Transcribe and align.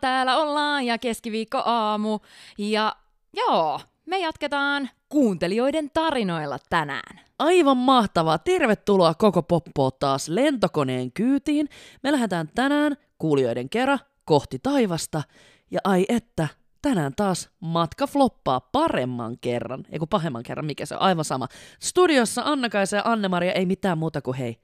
Täällä 0.00 0.36
ollaan 0.36 0.86
ja 0.86 0.98
keskiviikko 0.98 1.62
aamu. 1.64 2.18
Ja 2.58 2.96
joo, 3.36 3.80
me 4.06 4.18
jatketaan 4.18 4.90
kuuntelijoiden 5.08 5.90
tarinoilla 5.94 6.58
tänään. 6.70 7.20
Aivan 7.38 7.76
mahtavaa. 7.76 8.38
Tervetuloa 8.38 9.14
koko 9.14 9.42
poppoa 9.42 9.90
taas 9.90 10.28
lentokoneen 10.28 11.12
kyytiin. 11.12 11.68
Me 12.02 12.12
lähdetään 12.12 12.48
tänään 12.54 12.96
kuulijoiden 13.18 13.68
kerran 13.68 13.98
kohti 14.24 14.58
taivasta. 14.58 15.22
Ja 15.70 15.80
ai 15.84 16.04
että, 16.08 16.48
tänään 16.82 17.12
taas 17.16 17.50
matka 17.60 18.06
floppaa 18.06 18.60
paremman 18.60 19.38
kerran. 19.40 19.84
Eiku 19.90 20.06
pahemman 20.06 20.42
kerran, 20.42 20.66
mikä 20.66 20.86
se 20.86 20.94
on, 20.94 21.02
aivan 21.02 21.24
sama. 21.24 21.48
Studiossa 21.80 22.42
Anna-Kaisa 22.44 22.96
ja 22.96 23.02
Anne-Maria 23.04 23.52
ei 23.52 23.66
mitään 23.66 23.98
muuta 23.98 24.22
kuin 24.22 24.36
hei, 24.36 24.60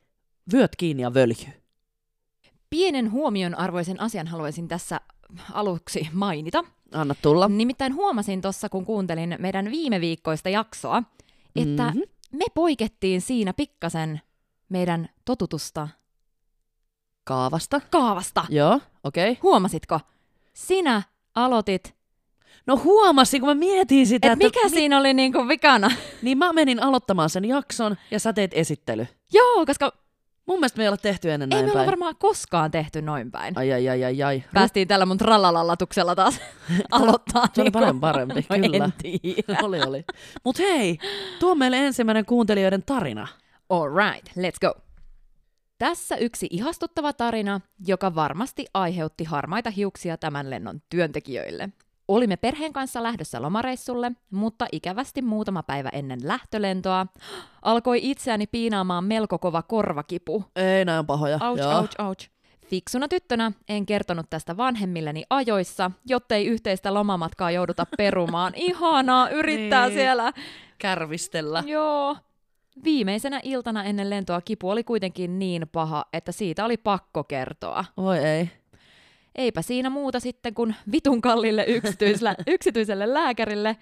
vyöt 0.53 0.77
kiinni 0.77 1.03
ja 1.03 1.15
völjy. 1.15 1.60
Pienen 2.71 3.11
huomion 3.13 3.55
arvoisen 3.59 4.01
asian 4.01 4.27
haluaisin 4.27 4.69
tässä 4.69 5.01
aluksi 5.53 6.09
mainita. 6.13 6.65
Anna 6.93 7.15
tulla. 7.23 7.49
Nimittäin 7.49 7.95
huomasin 7.95 8.41
tuossa, 8.43 8.69
kun 8.69 8.85
kuuntelin 8.85 9.37
meidän 9.39 9.71
viime 9.71 10.01
viikkoista 10.01 10.49
jaksoa, 10.49 11.03
että 11.57 11.91
Mhm. 11.91 11.99
me 12.33 12.45
poikettiin 12.55 13.21
siinä 13.21 13.53
pikkasen 13.53 14.21
meidän 14.69 15.09
totutusta 15.25 15.89
Kaavasta. 17.25 17.81
kaavasta. 17.91 18.45
Joo, 18.49 18.81
okei. 19.05 19.31
Okay. 19.31 19.41
Huomasitko? 19.43 20.01
Sinä 20.55 21.03
aloitit, 21.35 21.95
No 22.67 22.77
huomasin, 22.77 23.41
kun 23.41 23.49
mä 23.49 23.55
mietin 23.55 24.07
sitä, 24.07 24.33
että 24.33 24.45
mikä 24.45 24.69
siinä 24.69 24.99
oli 24.99 25.15
niinku 25.15 25.49
vikana. 25.49 25.91
Niin 26.23 26.39
mä 26.39 26.53
menin 26.53 26.83
aloittamaan 26.83 27.31
sen 27.31 27.45
jakson 27.45 27.97
ja 28.11 28.19
sä 28.21 28.33
teet 28.33 28.51
esittely. 28.55 29.07
Joo, 29.33 29.67
koska 29.67 29.93
Mun 30.47 30.59
mielestä 30.59 30.79
me 30.79 30.85
ei 30.85 30.89
olla 30.89 30.97
tehty 30.97 31.31
ennen 31.33 31.49
ei 31.53 31.55
näin 31.57 31.65
me 31.65 31.71
olla 31.71 31.79
päin. 31.79 31.87
varmaan 31.87 32.17
koskaan 32.19 32.71
tehty 32.71 33.03
noin 33.03 33.31
päin. 33.31 33.59
Ai 33.59 33.73
ai 33.73 33.89
ai 33.89 34.05
ai 34.05 34.23
ai. 34.23 34.45
Päästiin 34.55 34.89
tällä 34.89 35.07
mun 35.07 35.19
tralalallatuksella 35.19 36.15
taas 36.15 36.41
aloittaa. 36.91 37.47
Se 37.55 37.61
oli 37.61 37.67
niinku- 37.67 37.79
paljon 37.79 38.01
parempi, 38.01 38.35
No 38.51 38.57
kyllä. 38.69 38.85
En 38.85 38.93
tiedä. 39.03 39.59
oli 39.63 39.81
oli. 39.83 40.05
Mut 40.45 40.59
hei, 40.59 40.99
tuo 41.41 41.55
meille 41.55 41.77
ensimmäinen 41.87 42.25
kuuntelijoiden 42.27 42.83
tarina. 42.87 43.29
All 43.69 43.89
right, 43.97 44.29
let's 44.29 44.59
go. 44.69 44.81
Tässä 45.79 46.17
yksi 46.17 46.47
ihastuttava 46.51 47.13
tarina, 47.13 47.61
joka 47.87 48.15
varmasti 48.15 48.67
aiheutti 48.75 49.25
harmaita 49.25 49.71
hiuksia 49.71 50.17
tämän 50.17 50.51
lennon 50.51 50.83
työntekijöille. 50.91 51.69
Olimme 52.11 52.37
perheen 52.37 52.73
kanssa 52.73 53.03
lähdössä 53.03 53.43
lomareissulle, 53.43 54.13
mutta 54.31 54.67
ikävästi 54.73 55.23
muutama 55.23 55.63
päivä 55.63 55.89
ennen 55.93 56.19
lähtölentoa 56.23 57.07
alkoi 57.63 57.99
itseäni 58.03 58.47
piinaamaan 58.47 59.05
melko 59.05 59.39
kova 59.39 59.63
korvakipu. 59.63 60.45
Ei, 60.57 60.85
näin 60.85 61.07
pahoja. 61.07 61.39
Ouch, 61.43 61.59
Joo. 61.61 61.79
ouch, 61.79 61.95
ouch. 61.99 62.29
Fiksuna 62.67 63.09
tyttönä 63.09 63.53
en 63.69 63.87
kertonut 63.87 64.27
tästä 64.31 64.57
vanhemmilleni 64.57 65.25
ajoissa, 65.31 65.91
jottei 66.07 66.47
yhteistä 66.47 66.95
lomamatkaa 66.95 67.51
jouduta 67.51 67.87
perumaan. 67.97 68.53
Ihanaa, 68.69 69.29
yrittää 69.29 69.87
Niin. 69.87 69.95
siellä. 69.99 70.33
Kärvistellä. 70.79 71.63
Joo. 71.67 72.17
Viimeisenä 72.85 73.41
iltana 73.43 73.85
ennen 73.85 74.11
lentoa 74.11 74.41
kipu 74.41 74.71
oli 74.71 74.85
kuitenkin 74.85 75.39
niin 75.39 75.67
paha, 75.73 76.05
että 76.13 76.33
siitä 76.33 76.65
oli 76.65 76.77
pakko 76.77 77.25
kertoa. 77.25 77.85
Voi 77.97 78.19
ei. 78.19 78.51
Eipä 79.35 79.63
siinä 79.63 79.91
muuta 79.91 80.21
sitten 80.21 80.55
kuin 80.55 80.77
vitun 80.93 81.21
kallille 81.21 81.65
yksityiselle, 81.69 82.35
yksityiselle 82.55 83.15
lääkärille, 83.15 83.77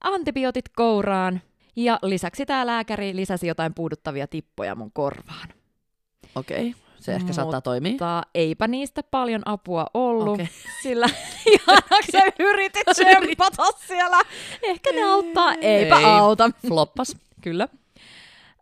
antibiootit 0.00 0.68
kouraan 0.68 1.40
ja 1.76 1.98
lisäksi 2.02 2.46
tämä 2.46 2.66
lääkäri 2.66 3.16
lisäsi 3.16 3.46
jotain 3.46 3.74
puuduttavia 3.74 4.26
tippoja 4.26 4.74
mun 4.74 4.92
korvaan. 4.92 5.48
Okei, 6.34 6.68
okay. 6.68 6.80
se 7.00 7.14
ehkä 7.14 7.32
saattaa 7.32 7.60
toimia. 7.60 7.92
Mutta 7.92 8.22
eipä 8.34 8.68
niistä 8.68 9.02
paljon 9.02 9.42
apua 9.44 9.86
ollut, 9.94 10.34
Okei. 10.34 10.48
sillä 10.82 11.06
ihanaksi 11.46 12.12
sä 12.12 12.18
yritit 12.38 12.86
tsempata 12.94 13.64
siellä. 13.86 14.20
Ehkä 14.62 14.92
ne 14.92 15.02
auttaa, 15.02 15.54
eipä 15.54 15.98
Ei. 15.98 16.04
auta. 16.04 16.50
Floppas. 16.68 17.16
Kyllä. 17.40 17.68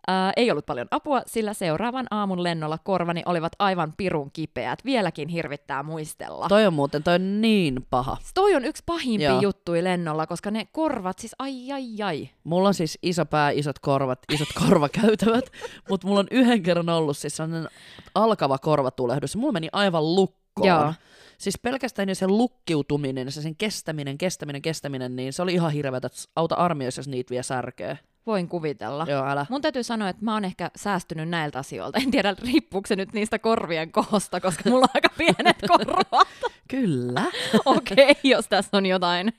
Ää, 0.07 0.33
ei 0.35 0.51
ollut 0.51 0.65
paljon 0.65 0.87
apua, 0.91 1.21
sillä 1.25 1.53
seuraavan 1.53 2.07
aamun 2.11 2.43
lennolla 2.43 2.77
korvani 2.77 3.23
olivat 3.25 3.51
aivan 3.59 3.93
pirun 3.97 4.31
kipeät. 4.31 4.85
Vieläkin 4.85 5.29
hirvittää 5.29 5.83
muistella. 5.83 6.47
Toi 6.47 6.65
on 6.65 6.73
muuten, 6.73 7.03
toi 7.03 7.15
on 7.15 7.41
niin 7.41 7.85
paha. 7.89 8.17
Toi 8.33 8.55
on 8.55 8.65
yksi 8.65 8.83
pahimpia 8.85 9.29
Joo. 9.29 9.41
juttui 9.41 9.83
lennolla, 9.83 10.27
koska 10.27 10.51
ne 10.51 10.67
korvat, 10.71 11.19
siis 11.19 11.35
ai 11.39 11.71
ai 11.71 12.01
ai. 12.03 12.29
Mulla 12.43 12.67
on 12.67 12.73
siis 12.73 12.99
iso 13.01 13.25
pää, 13.25 13.49
isot 13.49 13.79
korvat, 13.79 14.19
isot 14.33 14.47
korvakäytävät, 14.67 15.45
mutta 15.89 16.07
mulla 16.07 16.19
on 16.19 16.27
yhden 16.31 16.63
kerran 16.63 16.89
ollut 16.89 17.17
siis 17.17 17.35
sellainen 17.35 17.69
alkava 18.15 18.57
korvatulehdus. 18.57 19.35
Mulla 19.35 19.53
meni 19.53 19.69
aivan 19.71 20.15
lukkoon. 20.15 20.67
Joo. 20.67 20.93
Siis 21.37 21.59
pelkästään 21.61 22.09
jo 22.09 22.15
se 22.15 22.27
lukkiutuminen, 22.27 23.31
se 23.31 23.41
sen 23.41 23.55
kestäminen, 23.55 24.17
kestäminen, 24.17 24.61
kestäminen, 24.61 25.15
niin 25.15 25.33
se 25.33 25.41
oli 25.41 25.53
ihan 25.53 25.71
hirveätä, 25.71 26.07
että 26.07 26.19
auta 26.35 26.55
armioissa, 26.55 26.99
jos 26.99 27.07
niitä 27.07 27.29
vie 27.29 27.43
särkeä. 27.43 27.97
Voin 28.27 28.49
kuvitella. 28.49 29.05
Joo, 29.09 29.25
älä. 29.25 29.45
Mun 29.49 29.61
täytyy 29.61 29.83
sanoa, 29.83 30.09
että 30.09 30.25
mä 30.25 30.33
oon 30.33 30.45
ehkä 30.45 30.71
säästynyt 30.75 31.29
näiltä 31.29 31.59
asioilta. 31.59 31.99
En 31.99 32.11
tiedä, 32.11 32.35
riippuuko 32.43 32.87
se 32.87 32.95
nyt 32.95 33.13
niistä 33.13 33.39
korvien 33.39 33.91
koosta, 33.91 34.41
koska 34.41 34.63
mulla 34.69 34.85
on 34.85 34.89
aika 34.93 35.09
pienet 35.17 35.57
korvat. 35.67 36.27
Kyllä, 36.67 37.23
Okei, 37.65 38.11
okay, 38.11 38.15
jos 38.23 38.47
tässä 38.47 38.77
on 38.77 38.85
jotain. 38.85 39.33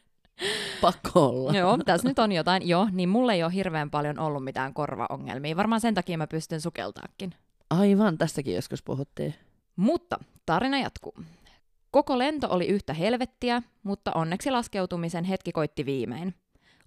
pakko 0.80 1.26
olla. 1.26 1.52
Joo, 1.52 1.78
tässä 1.84 2.08
nyt 2.08 2.18
on 2.18 2.32
jotain. 2.32 2.68
Joo, 2.68 2.88
niin 2.92 3.08
mulla 3.08 3.32
ei 3.32 3.42
ole 3.42 3.54
hirveän 3.54 3.90
paljon 3.90 4.18
ollut 4.18 4.44
mitään 4.44 4.74
korvaongelmia. 4.74 5.56
Varmaan 5.56 5.80
sen 5.80 5.94
takia 5.94 6.18
mä 6.18 6.26
pystyn 6.26 6.60
sukeltaakin. 6.60 7.34
Aivan, 7.70 8.18
tästäkin 8.18 8.54
joskus 8.54 8.82
puhuttiin. 8.82 9.34
Mutta 9.76 10.18
tarina 10.46 10.78
jatkuu. 10.78 11.14
Koko 11.90 12.18
lento 12.18 12.48
oli 12.50 12.66
yhtä 12.66 12.94
helvettiä, 12.94 13.62
mutta 13.82 14.12
onneksi 14.14 14.50
laskeutumisen 14.50 15.24
hetki 15.24 15.52
koitti 15.52 15.86
viimein. 15.86 16.34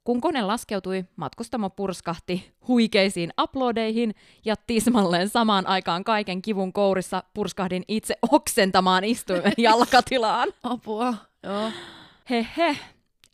Kun 0.03 0.21
kone 0.21 0.41
laskeutui, 0.41 1.05
matkustamo 1.15 1.69
purskahti 1.69 2.51
huikeisiin 2.67 3.33
uploadeihin 3.41 4.15
ja 4.45 4.55
tismalleen 4.67 5.29
samaan 5.29 5.67
aikaan 5.67 6.03
kaiken 6.03 6.41
kivun 6.41 6.73
kourissa 6.73 7.23
purskahdin 7.33 7.83
itse 7.87 8.15
oksentamaan 8.31 9.03
istuimen 9.03 9.53
jalkatilaan. 9.67 10.49
Apua, 10.63 11.13
joo. 11.43 11.71
Hehe, 12.29 12.77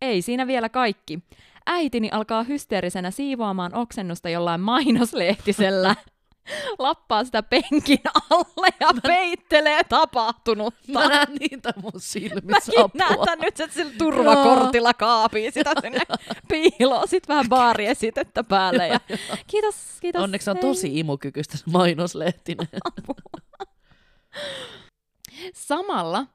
ei 0.01 0.21
siinä 0.21 0.47
vielä 0.47 0.69
kaikki. 0.69 1.19
Äitini 1.65 2.09
alkaa 2.11 2.43
hysteerisenä 2.43 3.11
siivoamaan 3.11 3.75
oksennusta 3.75 4.29
jollain 4.29 4.61
mainoslehtisellä. 4.61 5.95
Lappaa 6.79 7.23
sitä 7.23 7.43
penkin 7.43 7.99
alle 8.29 8.67
ja 8.79 8.89
peittelee 9.03 9.83
tapahtunutta. 9.83 10.91
Mä 10.91 11.07
näen 11.07 11.27
niitä 11.39 11.73
mun 11.81 11.91
silmissä, 11.97 12.71
Mäkin 12.71 12.83
apua. 12.83 13.25
näen 13.25 13.39
nyt, 13.39 13.59
että 13.59 13.75
sillä 13.75 13.91
turvakortilla 13.97 14.93
kaapii 14.93 15.51
sitä 15.51 15.71
sinne 15.81 16.01
piiloon. 16.47 17.07
Sitten 17.07 17.33
vähän 17.33 17.49
baariesitettä 17.49 18.43
päälle. 18.43 18.87
Ja... 18.87 18.99
Kiitos, 19.47 19.75
kiitos. 20.01 20.23
Onneksi 20.23 20.49
on 20.49 20.57
tosi 20.57 20.99
imukykyistä 20.99 21.57
se 21.57 21.63
mainoslehtinen. 21.71 22.67
Samalla 25.53 26.27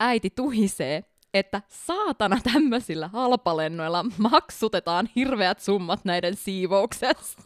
äiti 0.00 0.30
tuhisee, 0.30 1.04
että 1.34 1.62
saatana 1.68 2.40
tämmöisillä 2.52 3.08
halpalennoilla 3.08 4.04
maksutetaan 4.18 5.08
hirveät 5.16 5.60
summat 5.60 6.04
näiden 6.04 6.36
siivouksesta. 6.36 7.42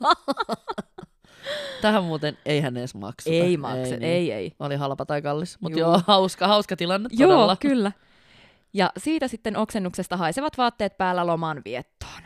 Tähän 1.83 2.05
muuten 2.05 2.39
eihän 2.47 2.77
edes 2.77 2.95
maksuta. 2.95 3.37
ei 3.37 3.57
maksa, 3.57 3.79
ei, 3.79 3.91
niin. 3.91 4.03
ei, 4.03 4.33
ei. 4.33 4.53
Oli 4.59 4.77
halpa 4.77 5.07
tai 5.07 5.23
kallis, 5.23 5.61
mutta 5.61 5.79
joo, 5.79 6.01
hauska, 6.07 6.49
hauska 6.49 6.77
tilanne 6.77 7.09
Joo, 7.13 7.31
todella. 7.31 7.57
kyllä. 7.57 7.93
Ja 8.73 8.91
siitä 8.99 9.29
sitten 9.29 9.57
oksennuksesta 9.57 10.17
haisevat 10.17 10.59
vaatteet 10.59 10.99
päällä 10.99 11.27
loman 11.27 11.63
viettoon. 11.65 12.23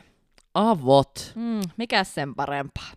Avot. 0.54 1.32
Mm, 1.34 1.60
mikä 1.76 2.04
sen 2.04 2.34
parempaa. 2.34 2.90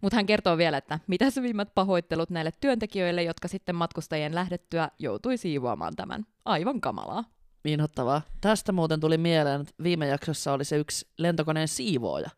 Mutta 0.00 0.16
hän 0.16 0.26
kertoo 0.26 0.58
vielä, 0.58 0.76
että 0.76 0.98
mitä 1.06 1.30
syvimmät 1.30 1.68
pahoittelut 1.74 2.30
näille 2.30 2.50
työntekijöille, 2.60 3.22
jotka 3.22 3.48
sitten 3.48 3.74
matkustajien 3.74 4.34
lähdettyä 4.34 4.88
joutui 4.98 5.36
siivoamaan 5.36 5.96
tämän. 5.96 6.26
Aivan 6.44 6.80
kamalaa. 6.80 7.24
Inhottavaa. 7.64 8.22
Tästä 8.40 8.72
muuten 8.72 9.00
tuli 9.00 9.18
mieleen, 9.18 9.60
että 9.60 9.74
viime 9.82 10.06
jaksossa 10.06 10.52
oli 10.52 10.64
se 10.64 10.76
yksi 10.76 11.08
lentokoneen 11.18 11.68
siivooja. 11.68 12.30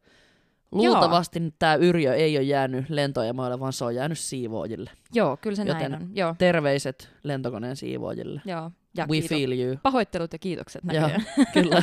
Luultavasti 0.72 1.54
tämä 1.58 1.74
Yrjö 1.74 2.14
ei 2.14 2.36
ole 2.36 2.42
jäänyt 2.44 2.90
lentoajamoille, 2.90 3.60
vaan 3.60 3.72
se 3.72 3.84
on 3.84 3.94
jäänyt 3.94 4.18
siivoojille. 4.18 4.90
Joo, 5.14 5.36
kyllä 5.36 5.56
se 5.56 5.62
Joten- 5.64 5.90
näin 5.90 6.02
on. 6.02 6.10
Joo, 6.16 6.34
Terveiset 6.38 7.10
lentokoneen 7.22 7.76
siivoojille. 7.76 8.40
joo. 8.44 8.70
Ja 8.96 9.06
We 9.10 9.16
kiito- 9.20 9.28
feel 9.28 9.52
you. 9.52 9.76
Pahoittelut 9.82 10.32
ja 10.32 10.38
kiitokset 10.38 10.82
Joo, 10.92 10.92
näköjään. 11.02 11.26
kyllä. 11.54 11.82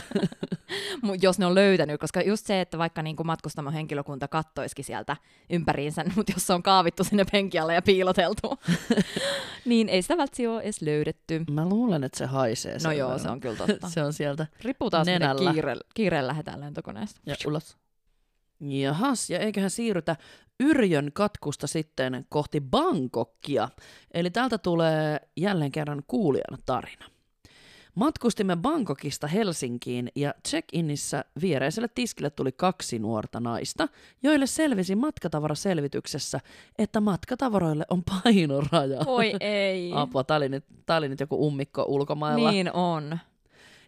Mut 1.01 1.23
jos 1.23 1.39
ne 1.39 1.45
on 1.45 1.55
löytänyt, 1.55 1.99
koska 2.01 2.21
just 2.21 2.45
se, 2.45 2.61
että 2.61 2.77
vaikka 2.77 3.01
niin 3.01 3.15
matkustamon 3.23 3.73
henkilökunta 3.73 4.27
kattoisikin 4.27 4.85
sieltä 4.85 5.17
ympäriinsä, 5.49 6.05
mutta 6.15 6.31
jos 6.35 6.47
se 6.47 6.53
on 6.53 6.63
kaavittu 6.63 7.03
sinne 7.03 7.25
penkin 7.31 7.61
alle 7.61 7.73
ja 7.73 7.81
piiloteltu, 7.81 8.59
niin 9.65 9.89
ei 9.89 10.01
sitä 10.01 10.17
välttämättä 10.17 10.53
ole 10.53 10.61
edes 10.61 10.81
löydetty. 10.81 11.43
Mä 11.51 11.69
luulen, 11.69 12.03
että 12.03 12.17
se 12.17 12.25
haisee. 12.25 12.77
No 12.83 12.91
joo, 12.91 13.17
se 13.17 13.29
on 13.29 13.39
kyllä 13.39 13.55
totta. 13.55 13.89
se 13.89 14.03
on 14.03 14.13
sieltä 14.13 14.47
miten 14.63 15.05
Nenällä. 15.05 15.53
kiire, 15.53 15.75
kiireellä 15.93 16.27
lähdetään 16.27 16.59
lentokoneesta. 16.61 17.21
ja 17.25 17.35
ulos. 17.47 17.77
Jahas, 18.71 19.29
ja 19.29 19.39
eiköhän 19.39 19.69
siirrytä 19.69 20.15
Yrjön 20.59 21.11
katkusta 21.13 21.67
sitten 21.67 22.25
kohti 22.29 22.61
Bangkokia. 22.61 23.69
Eli 24.13 24.29
täältä 24.29 24.57
tulee 24.57 25.19
jälleen 25.37 25.71
kerran 25.71 26.03
kuulijan 26.07 26.59
tarina. 26.65 27.05
Matkustimme 27.95 28.55
Bangkokista 28.55 29.27
Helsinkiin 29.27 30.09
ja 30.15 30.33
check-inissä 30.47 31.25
viereiselle 31.41 31.87
tiskille 31.95 32.29
tuli 32.29 32.51
kaksi 32.51 32.99
nuorta 32.99 33.39
naista, 33.39 33.87
joille 34.23 34.45
selvisi 34.45 34.95
matkatavaraselvityksessä, 34.95 36.39
että 36.77 37.01
matkatavaroille 37.01 37.85
on 37.89 38.03
painoraja. 38.03 39.05
Voi 39.05 39.33
ei. 39.39 39.91
Apua, 39.95 40.23
tää 40.23 40.37
oli, 40.37 40.49
nyt, 40.49 40.65
tää 40.85 40.97
oli 40.97 41.09
nyt 41.09 41.19
joku 41.19 41.47
ummikko 41.47 41.85
ulkomailla. 41.87 42.51
Niin 42.51 42.73
on. 42.73 43.19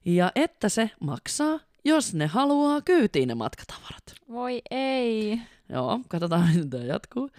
Ja 0.05 0.31
että 0.35 0.69
se 0.69 0.91
maksaa, 0.99 1.59
jos 1.85 2.13
ne 2.13 2.27
haluaa 2.27 2.81
kyytiin 2.81 3.27
ne 3.27 3.35
matkatavarat. 3.35 4.03
Voi 4.31 4.61
ei. 4.71 5.41
Joo, 5.69 5.99
katsotaan 6.07 6.47
miten 6.47 6.69
tämä 6.69 6.83
jatkuu. 6.83 7.29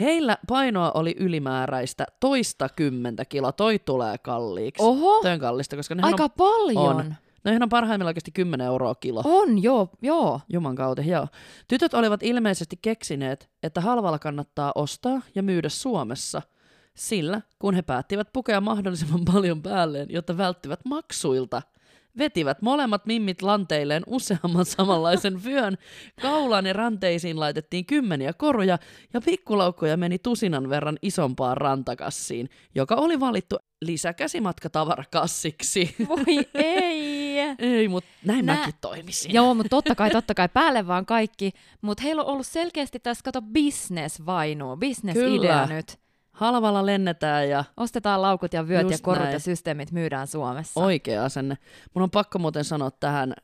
Heillä 0.00 0.38
painoa 0.48 0.92
oli 0.92 1.16
ylimääräistä 1.18 2.06
toista 2.20 2.68
kymmentä 2.68 3.24
kiloa. 3.24 3.52
Toi 3.52 3.78
tulee 3.78 4.18
kalliiksi. 4.18 4.82
Oho, 4.82 5.22
Toi 5.22 5.32
on 5.32 5.40
kallista, 5.40 5.76
koska 5.76 5.94
ne 5.94 6.02
aika 6.02 6.24
on, 6.24 6.30
paljon. 6.30 6.96
on. 6.96 7.14
no 7.44 7.52
on 7.62 7.68
parhaimmillaan 7.68 8.10
oikeasti 8.10 8.30
10 8.30 8.66
euroa 8.66 8.94
kilo. 8.94 9.22
On, 9.24 9.62
joo, 9.62 9.88
joo. 10.02 10.40
Juman 10.48 10.76
kautta, 10.76 11.02
joo. 11.02 11.28
Tytöt 11.68 11.94
olivat 11.94 12.22
ilmeisesti 12.22 12.78
keksineet, 12.82 13.50
että 13.62 13.80
halvalla 13.80 14.18
kannattaa 14.18 14.72
ostaa 14.74 15.22
ja 15.34 15.42
myydä 15.42 15.68
Suomessa, 15.68 16.42
sillä 16.94 17.40
kun 17.58 17.74
he 17.74 17.82
päättivät 17.82 18.28
pukea 18.32 18.60
mahdollisimman 18.60 19.24
paljon 19.32 19.62
päälleen, 19.62 20.06
jotta 20.10 20.36
välttivät 20.36 20.80
maksuilta, 20.84 21.62
vetivät 22.18 22.62
molemmat 22.62 23.06
mimmit 23.06 23.42
lanteilleen 23.42 24.02
useamman 24.06 24.64
samanlaisen 24.64 25.44
vyön, 25.44 25.78
kaulaan 26.22 26.66
ja 26.66 26.72
ranteisiin 26.72 27.40
laitettiin 27.40 27.86
kymmeniä 27.86 28.32
koruja 28.32 28.78
ja 29.14 29.20
pikkulaukkoja 29.20 29.96
meni 29.96 30.18
tusinan 30.18 30.68
verran 30.68 30.98
isompaan 31.02 31.56
rantakassiin, 31.56 32.48
joka 32.74 32.94
oli 32.94 33.20
valittu 33.20 33.56
lisäkäsimatkatavarakassiksi. 33.82 35.94
Voi 36.08 36.46
ei. 36.54 37.38
Ei, 37.58 37.88
mutta 37.88 38.10
näin 38.24 38.46
Nä- 38.46 38.54
mäkin 38.54 38.74
toimisin. 38.80 39.34
Joo, 39.34 39.54
mutta 39.54 39.70
totta 39.70 39.94
kai, 39.94 40.10
totta 40.10 40.34
kai 40.34 40.48
päälle 40.48 40.86
vaan 40.86 41.06
kaikki. 41.06 41.52
Mutta 41.80 42.02
heillä 42.02 42.22
on 42.22 42.28
ollut 42.28 42.46
selkeästi 42.46 42.98
tässä, 42.98 43.22
kato, 43.24 43.42
business-vainu, 43.42 44.76
business-idea 44.76 45.38
Kyllä. 45.38 45.66
nyt. 45.66 45.98
Halvalla 46.36 46.86
lennetään 46.86 47.48
ja 47.48 47.64
Ostetaan 47.76 48.22
laukut 48.22 48.52
ja 48.52 48.68
vyöt 48.68 48.90
ja 48.90 48.98
korut 49.02 49.22
näin. 49.22 49.32
ja 49.32 49.38
systeemit 49.38 49.92
myydään 49.92 50.26
Suomessa. 50.26 50.80
oikea 50.80 51.24
asenne. 51.24 51.58
Mun 51.94 52.02
on 52.02 52.10
pakko 52.10 52.38
muuten 52.38 52.64
sanoa 52.64 52.90
tähän, 52.90 53.34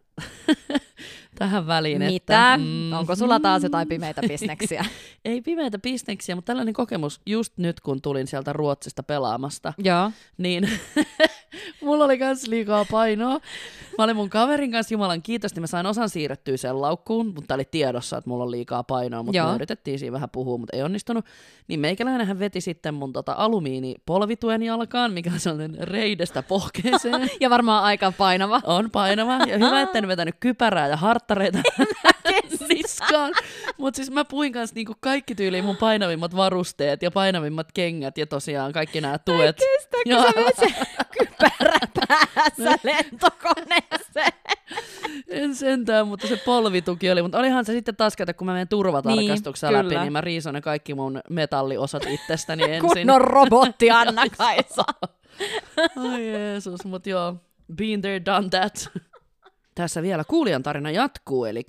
tähän 1.39 1.67
väliin, 1.67 1.99
Mitä? 1.99 2.15
että... 2.17 2.57
Mm. 2.57 2.93
Onko 2.93 3.17
sulla 3.17 3.41
taas 3.41 3.63
jotain 3.63 3.89
pimeitä 3.89 4.21
bisneksiä? 4.29 4.85
Ei 5.25 5.41
pimeitä 5.43 5.79
bisneksiä, 5.79 6.35
mutta 6.35 6.47
tällainen 6.47 6.75
kokemus 6.75 7.21
just 7.27 7.53
nyt, 7.59 7.81
kun 7.81 8.03
tulin 8.03 8.27
sieltä 8.27 8.53
Ruotsista 8.53 9.03
pelaamasta, 9.03 9.73
Joo. 9.79 10.11
niin 10.39 10.69
mulla 11.83 12.05
oli 12.05 12.19
kans 12.19 12.49
liikaa 12.49 12.85
painoa. 12.91 13.41
Mä 13.99 14.05
olin 14.05 14.17
mun 14.17 14.31
kaverin 14.31 14.73
kanssa, 14.73 14.95
Jumalan 14.95 15.23
kiitos, 15.23 15.55
niin 15.55 15.61
mä 15.61 15.67
sain 15.67 15.87
osan 15.87 16.09
siirrettyä 16.09 16.57
sen 16.57 16.81
laukkuun, 16.81 17.33
mutta 17.35 17.55
oli 17.55 17.65
tiedossa, 17.65 18.17
että 18.19 18.31
mulla 18.31 18.45
on 18.45 18.51
liikaa 18.51 18.85
painoa, 18.85 19.23
mutta 19.23 19.39
me 19.51 19.55
yritettiin 19.55 19.99
siinä 19.99 20.13
vähän 20.13 20.31
puhua, 20.31 20.59
mutta 20.59 20.77
ei 20.77 20.83
onnistunut. 20.83 21.25
Niin 21.69 21.81
meikäläinenhän 21.81 22.39
veti 22.39 22.61
sitten 22.61 22.95
mun 22.95 23.13
tota 23.13 23.35
alumiinipolvituen 23.39 24.63
jalkaan, 24.63 25.13
mikä 25.13 25.31
on 25.33 25.41
sellainen 25.41 25.89
reidestä 25.89 26.43
pohkeeseen. 26.43 27.31
Ja 27.41 27.51
varmaan 27.51 27.85
aika 27.85 28.13
painava. 28.13 28.61
On 28.65 28.91
painava. 28.91 29.33
Ja 29.33 29.59
hyvä, 29.59 29.81
että 29.81 29.99
en 29.99 30.09
vetänyt 30.09 30.35
kypärää 30.41 30.89
ja 30.89 30.97
harttareita 30.97 31.59
niskaan. 32.69 33.33
Mutta 33.79 33.97
siis 33.97 34.11
mä 34.11 34.25
puin 34.25 34.53
kanssa 34.53 34.75
niinku 34.75 34.95
kaikki 35.01 35.35
tyyliin 35.35 35.65
mun 35.65 35.77
painavimmat 35.77 36.37
varusteet 36.37 37.03
ja 37.03 37.11
painavimmat 37.11 37.73
kengät 37.75 38.19
ja 38.19 38.27
tosiaan 38.27 38.73
kaikki 38.73 39.01
nämä 39.01 39.19
tuet. 39.19 39.57
Kestääkö 39.57 40.03
Joo. 40.11 40.23
sä 40.23 40.31
myös 40.41 40.75
se 40.75 40.87
kypärä 41.19 41.79
päässä 42.07 42.79
lentokoneeseen? 42.85 44.33
En 45.29 45.55
sentään, 45.55 46.09
mutta 46.09 46.27
se 46.27 46.37
polvituki 46.37 47.11
oli. 47.11 47.23
Mutta 47.23 47.39
olihan 47.39 47.65
se 47.65 47.73
sitten 47.73 47.97
taas, 47.97 48.17
kun 48.37 48.47
mä 48.47 48.53
menen 48.53 48.69
turvatarkastuksella 48.69 49.73
Niin, 49.73 49.85
läpi, 49.85 49.89
kyllä. 49.89 50.03
niin 50.03 50.13
mä 50.13 50.21
riison 50.21 50.55
ne 50.55 50.61
kaikki 50.61 50.95
mun 50.95 51.21
metalliosat 51.31 52.07
itsestäni 52.07 52.63
ensin. 52.75 52.81
Kunnon 52.81 53.21
robotti 53.21 53.91
Anna-Kaisa. 53.91 54.85
Ai 55.97 56.29
Jeesus, 56.29 56.85
mutta 56.85 57.09
joo, 57.11 57.35
been 57.77 58.01
there, 58.03 58.25
done 58.25 58.49
that. 58.49 58.89
Tässä 59.75 60.03
vielä 60.03 60.25
kuulijan 60.25 60.63
tarina 60.63 60.91
jatkuu, 60.91 61.45
eli 61.45 61.63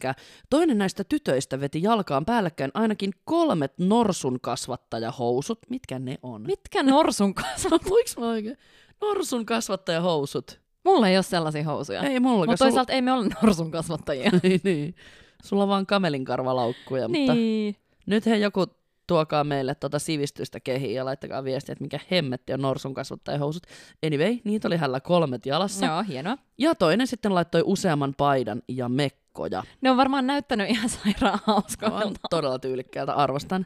toinen 0.49 0.77
näistä 0.77 1.03
tytöistä 1.03 1.59
veti 1.59 1.81
jalkaan 1.81 2.25
päällekkäin 2.25 2.71
ainakin 2.73 3.11
kolmet 3.25 3.73
norsun 3.77 4.39
kasvattajahousut. 4.41 5.59
Mitkä 5.69 5.99
ne 5.99 6.17
on? 6.21 6.41
Mitkä 6.41 6.83
norsun 6.83 7.33
kasvat? 7.33 7.83
Voinko 7.89 8.09
mä 8.19 8.27
oikein? 8.27 8.57
Norsun 9.01 9.45
kasvattajahousut. 9.45 10.59
Mulla 10.83 11.07
ei 11.07 11.17
ole 11.17 11.23
sellaisia 11.23 11.63
housuja. 11.63 12.01
Ei 12.01 12.19
mulla. 12.19 12.45
Mutta 12.45 12.65
toisaalta 12.65 12.93
ei 12.93 13.01
me 13.01 13.11
ole 13.11 13.27
norsun 13.41 13.71
kasvattajia. 13.71 14.31
Ei 14.43 14.59
niin. 14.63 14.95
Sulla 15.43 15.63
on 15.63 15.69
vaan 15.69 15.85
kamelinkarvalaukkuja, 15.85 17.07
mutta 17.07 17.33
niin. 17.33 17.75
nyt 18.05 18.25
he 18.25 18.35
joku 18.37 18.65
tuokaa 19.07 19.43
meille 19.43 19.75
tota 19.75 19.99
sivistystä 19.99 20.59
kehiin 20.59 20.95
ja 20.95 21.05
laittakaa 21.05 21.43
viestiä, 21.43 21.73
että 21.73 21.83
mikä 21.83 21.99
hemmetti 22.11 22.53
on 22.53 22.61
norsun 22.61 22.93
kasvattajahousut. 22.93 23.63
Anyway, 24.05 24.37
niitä 24.43 24.67
oli 24.67 24.77
hänellä 24.77 24.99
kolmet 24.99 25.45
jalassa. 25.45 25.85
Joo, 25.85 26.03
hienoa. 26.03 26.37
Ja 26.57 26.75
toinen 26.75 27.07
sitten 27.07 27.35
laittoi 27.35 27.63
useamman 27.65 28.13
paidan 28.17 28.61
ja 28.67 28.89
mekkoja. 28.89 29.63
Ne 29.81 29.91
on 29.91 29.97
varmaan 29.97 30.27
näyttänyt 30.27 30.69
ihan 30.69 30.89
sairaan 31.03 31.33
On 31.33 31.39
hauskoilta. 31.53 32.19
todella 32.29 32.59
tyylikkäältä, 32.59 33.13
arvostan. 33.13 33.65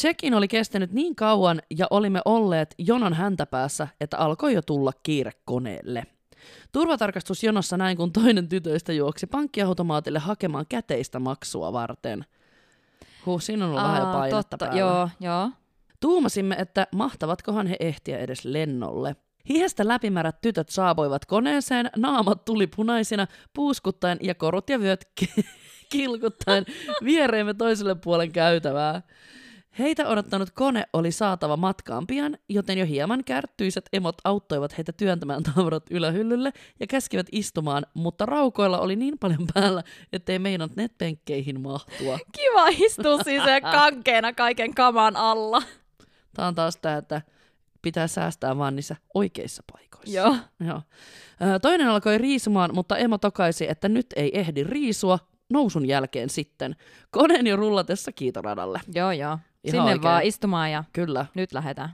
Check-in 0.00 0.34
oli 0.34 0.48
kestänyt 0.48 0.92
niin 0.92 1.16
kauan 1.16 1.62
ja 1.78 1.86
olimme 1.90 2.20
olleet 2.24 2.74
jonon 2.78 3.14
häntäpäässä, 3.14 3.88
että 4.00 4.18
alkoi 4.18 4.54
jo 4.54 4.62
tulla 4.62 4.92
kiire 5.02 5.32
koneelle. 5.44 6.06
Turvatarkastusjonossa 6.72 7.76
näin, 7.76 7.96
kun 7.96 8.12
toinen 8.12 8.48
tytöistä 8.48 8.92
juoksi 8.92 9.26
pankkiautomaatille 9.26 10.18
hakemaan 10.18 10.66
käteistä 10.68 11.18
maksua 11.18 11.72
varten. 11.72 12.24
Huh, 13.26 13.40
siinä 13.40 13.64
on 13.64 13.70
ollut 13.70 13.84
vähän 13.84 14.00
jo 14.00 14.06
Aa, 14.06 14.12
painetta 14.12 14.42
totta, 14.42 14.58
päällä. 14.58 14.80
Joo, 14.80 15.08
joo. 15.20 15.50
Tuumasimme, 16.00 16.54
että 16.58 16.86
mahtavatkohan 16.94 17.66
he 17.66 17.76
ehtiä 17.80 18.18
edes 18.18 18.44
lennolle. 18.44 19.16
Hiestä 19.48 19.88
läpimärät 19.88 20.40
tytöt 20.40 20.68
saapuivat 20.68 21.26
koneeseen, 21.26 21.90
naamat 21.96 22.44
tuli 22.44 22.66
punaisina, 22.66 23.26
puuskuttaen 23.54 24.18
ja 24.22 24.34
korut 24.34 24.70
ja 24.70 24.80
vyöt 24.80 25.08
ki- 25.14 25.34
kilkuttaen 25.92 26.66
viereemme 27.04 27.54
toiselle 27.54 27.94
puolen 27.94 28.32
käytävää. 28.32 29.02
Heitä 29.78 30.08
odottanut 30.08 30.50
kone 30.50 30.84
oli 30.92 31.12
saatava 31.12 31.56
matkaan 31.56 32.06
pian, 32.06 32.38
joten 32.48 32.78
jo 32.78 32.86
hieman 32.86 33.24
kärttyiset 33.24 33.88
emot 33.92 34.16
auttoivat 34.24 34.78
heitä 34.78 34.92
työntämään 34.92 35.42
tavarat 35.42 35.84
ylähyllylle 35.90 36.52
ja 36.80 36.86
käskivät 36.86 37.26
istumaan, 37.32 37.86
mutta 37.94 38.26
raukoilla 38.26 38.78
oli 38.78 38.96
niin 38.96 39.18
paljon 39.18 39.46
päällä, 39.54 39.82
ettei 40.12 40.38
meinannut 40.38 40.76
netpenkkeihin 40.76 41.60
mahtua. 41.60 42.18
Kiva 42.36 42.68
istua 42.68 43.22
siis 43.22 43.42
kankeena 43.72 44.32
kaiken 44.32 44.74
kaman 44.74 45.16
alla. 45.16 45.62
Tämä 46.34 46.48
on 46.48 46.54
taas 46.54 46.76
tämä, 46.76 46.96
että 46.96 47.22
pitää 47.82 48.06
säästää 48.06 48.58
vaan 48.58 48.76
niissä 48.76 48.96
oikeissa 49.14 49.62
paikoissa. 49.72 50.16
Joo. 50.16 50.36
Joo. 50.60 50.82
Toinen 51.62 51.88
alkoi 51.88 52.18
riisumaan, 52.18 52.74
mutta 52.74 52.96
emo 52.96 53.18
tokaisi, 53.18 53.70
että 53.70 53.88
nyt 53.88 54.06
ei 54.16 54.38
ehdi 54.38 54.64
riisua, 54.64 55.18
nousun 55.52 55.88
jälkeen 55.88 56.30
sitten. 56.30 56.76
Koneen 57.10 57.46
jo 57.46 57.56
rullatessa 57.56 58.12
kiitoradalle. 58.12 58.80
Joo, 58.94 59.12
joo. 59.12 59.38
Ihan 59.66 59.72
Sinne 59.72 59.82
oikein. 59.82 60.02
vaan 60.02 60.22
istumaan 60.22 60.70
ja 60.72 60.84
Kyllä. 60.92 61.26
nyt 61.34 61.52
lähdetään. 61.52 61.90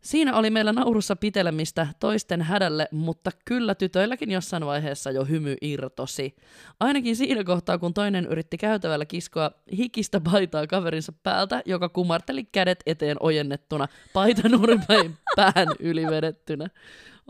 Siinä 0.00 0.36
oli 0.36 0.50
meillä 0.50 0.72
naurussa 0.72 1.16
pitelemistä 1.16 1.86
toisten 2.00 2.42
hädälle, 2.42 2.88
mutta 2.92 3.30
kyllä 3.44 3.74
tytöilläkin 3.74 4.30
jossain 4.30 4.66
vaiheessa 4.66 5.10
jo 5.10 5.24
hymy 5.24 5.56
irtosi. 5.60 6.36
Ainakin 6.80 7.16
siinä 7.16 7.44
kohtaa, 7.44 7.78
kun 7.78 7.94
toinen 7.94 8.26
yritti 8.26 8.58
käytävällä 8.58 9.04
kiskoa 9.04 9.50
hikistä 9.76 10.20
paitaa 10.20 10.66
kaverinsa 10.66 11.12
päältä, 11.22 11.62
joka 11.64 11.88
kumarteli 11.88 12.44
kädet 12.44 12.82
eteen 12.86 13.16
ojennettuna, 13.20 13.88
paita 14.12 14.48
nurpäin 14.48 15.16
pään 15.36 15.68
ylivedettynä. 15.80 16.68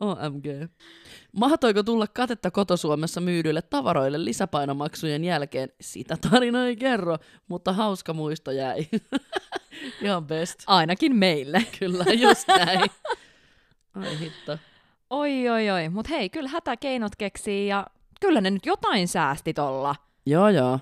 OMG. 0.01 0.47
Mahtoiko 1.33 1.83
tulla 1.83 2.07
katetta 2.07 2.51
kotosuomessa 2.51 3.21
myydyille 3.21 3.63
tavaroille 3.63 4.25
lisäpainomaksujen 4.25 5.25
jälkeen? 5.25 5.69
Sitä 5.81 6.17
tarina 6.31 6.67
ei 6.67 6.77
kerro, 6.77 7.19
mutta 7.49 7.73
hauska 7.73 8.13
muisto 8.13 8.51
jäi. 8.51 8.87
Ihan 10.03 10.27
best. 10.27 10.59
Ainakin 10.67 11.17
meille. 11.17 11.63
Kyllä, 11.79 12.05
just 12.05 12.49
näin. 12.49 12.81
Ai 13.95 14.19
hitto. 14.21 14.59
Oi, 15.11 15.49
oi, 15.49 15.71
oi. 15.71 15.89
Mut 15.89 16.11
hei, 16.11 16.31
kyllä 16.31 16.49
hätäkeinot 16.49 17.17
keksii 17.17 17.69
ja 17.69 17.87
kyllä 18.21 18.41
ne 18.41 18.51
nyt 18.51 18.67
jotain 18.67 19.09
säästi 19.09 19.55
tolla. 19.55 19.95
Joo, 20.27 20.49
joo. 20.49 20.79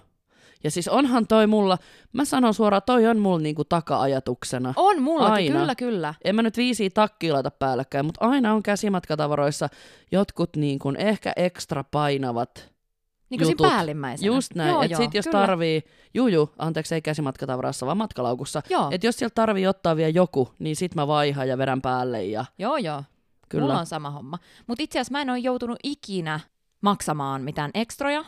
Ja 0.64 0.70
siis 0.70 0.88
onhan 0.88 1.26
toi 1.26 1.46
mulla, 1.46 1.78
mä 2.12 2.24
sanon 2.24 2.54
suoraan, 2.54 2.82
toi 2.86 3.06
on 3.06 3.18
mulla 3.18 3.38
niinku 3.38 3.64
taka-ajatuksena. 3.64 4.74
On 4.76 5.02
mullakin, 5.02 5.32
Aina. 5.34 5.58
kyllä, 5.58 5.74
kyllä. 5.74 6.14
En 6.24 6.34
mä 6.34 6.42
nyt 6.42 6.56
viisiä 6.56 6.90
takkia 6.94 7.34
laita 7.34 7.50
päällekkäin, 7.50 8.06
mutta 8.06 8.24
aina 8.28 8.54
on 8.54 8.62
käsimatkatavaroissa 8.62 9.68
jotkut 10.12 10.56
niin 10.56 10.78
kuin 10.78 10.96
ehkä 10.96 11.32
ekstra 11.36 11.84
painavat 11.84 12.70
Niin 13.30 13.38
kuin 13.38 13.50
jutut. 13.50 13.66
päällimmäisenä. 13.68 14.26
Just 14.26 14.54
näin, 14.54 14.84
että 14.84 14.96
sit 14.96 15.14
jos 15.14 15.24
kyllä. 15.24 15.38
tarvii, 15.40 15.82
juu 16.14 16.50
anteeksi 16.58 16.94
ei 16.94 17.02
käsimatkatavarassa, 17.02 17.86
vaan 17.86 17.98
matkalaukussa, 17.98 18.62
että 18.90 19.06
jos 19.06 19.16
sieltä 19.16 19.34
tarvii 19.34 19.66
ottaa 19.66 19.96
vielä 19.96 20.10
joku, 20.10 20.48
niin 20.58 20.76
sit 20.76 20.94
mä 20.94 21.06
vaihan 21.06 21.48
ja 21.48 21.58
vedän 21.58 21.82
päälle 21.82 22.24
ja 22.24 22.44
joo, 22.58 22.76
joo. 22.76 23.02
kyllä. 23.48 23.62
Mulla 23.64 23.80
on 23.80 23.86
sama 23.86 24.10
homma. 24.10 24.38
Mutta 24.66 24.82
itse 24.82 24.98
asiassa 24.98 25.12
mä 25.12 25.22
en 25.22 25.30
ole 25.30 25.38
joutunut 25.38 25.78
ikinä 25.82 26.40
maksamaan 26.80 27.42
mitään 27.42 27.70
ekstroja. 27.74 28.24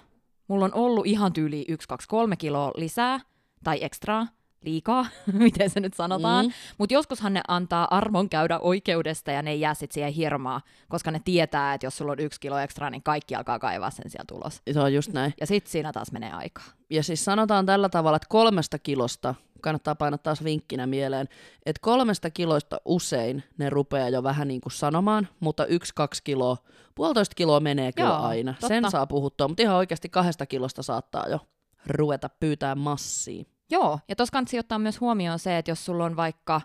Mulla 0.49 0.65
on 0.65 0.75
ollut 0.75 1.07
ihan 1.07 1.33
tyyli 1.33 1.65
1, 1.69 1.89
2, 1.89 2.09
3 2.09 2.37
kiloa 2.37 2.73
lisää, 2.77 3.21
tai 3.65 3.79
ekstraa, 3.81 4.27
liikaa, 4.63 5.07
miten 5.33 5.71
se 5.71 5.81
nyt 5.81 5.95
sanotaan. 5.95 6.45
Mm. 6.45 6.49
Mm. 6.49 6.55
Mutta 6.79 6.95
joskushan 6.95 7.35
ne 7.35 7.41
antaa 7.49 7.89
armon 7.91 8.29
käydä 8.29 8.59
oikeudesta 8.59 9.31
ja 9.31 9.43
ne 9.43 9.51
ei 9.51 9.61
jää 9.61 9.75
sit 9.75 9.93
siihen 9.93 10.13
hirmaa, 10.13 10.61
koska 10.89 11.11
ne 11.11 11.21
tietää, 11.25 11.75
että 11.75 11.87
jos 11.87 11.97
sulla 11.97 12.13
on 12.13 12.21
yksi 12.21 12.41
kilo 12.41 12.59
ekstraa, 12.59 12.91
niin 12.91 13.03
kaikki 13.03 13.35
alkaa 13.35 13.59
kaivaa 13.59 13.91
sen 13.91 14.11
sieltä 14.11 14.35
ulos. 14.35 14.63
Se 14.73 14.81
on 14.81 14.95
just 14.95 15.13
näin. 15.13 15.35
Ja 15.41 15.47
sitten 15.47 15.71
siinä 15.71 15.93
taas 15.93 16.13
menee 16.13 16.33
aikaa. 16.33 16.65
Ja 16.91 17.03
siis 17.03 17.25
sanotaan 17.25 17.67
tällä 17.67 17.89
tavalla, 17.89 18.17
että 18.17 18.29
kolmesta 18.29 18.79
kilosta, 18.79 19.35
kannattaa 19.67 19.95
painaa 19.95 20.19
taas 20.19 20.45
vinkkinä 20.45 20.87
mieleen, 20.87 21.29
että 21.67 21.81
kolmesta 21.83 22.31
kiloista 22.31 22.81
usein 22.85 23.43
ne 23.59 23.71
rupeaa 23.71 24.09
jo 24.09 24.23
vähän 24.23 24.49
niin 24.49 24.61
kuin 24.61 24.73
sanomaan, 24.73 25.29
mutta 25.41 25.67
yksi, 25.67 25.93
kaksi 25.95 26.23
kiloa, 26.25 26.57
puolitoista 26.95 27.35
kiloa 27.35 27.61
menee 27.61 27.93
kyllä 27.93 28.09
Joo, 28.09 28.19
aina. 28.19 28.53
totta. 28.53 28.69
Sen 28.69 28.91
saa 28.91 29.07
puhuttua, 29.07 29.49
mutta 29.49 29.63
ihan 29.63 29.77
oikeasti 29.77 30.09
kahdesta 30.09 30.47
kilosta 30.47 30.83
saattaa 30.83 31.29
jo 31.29 31.41
ruveta 31.87 32.29
pyytää 32.29 32.75
massia. 32.75 33.45
Joo, 33.71 33.99
ja 34.09 34.17
tuossa 34.17 34.33
kannattaa 34.33 34.61
ottaa 34.61 34.79
myös 34.79 35.01
huomioon 35.01 35.39
se, 35.39 35.59
että 35.59 35.71
jos 35.71 35.85
sulla 35.85 36.05
on 36.05 36.17
vaikka 36.17 36.61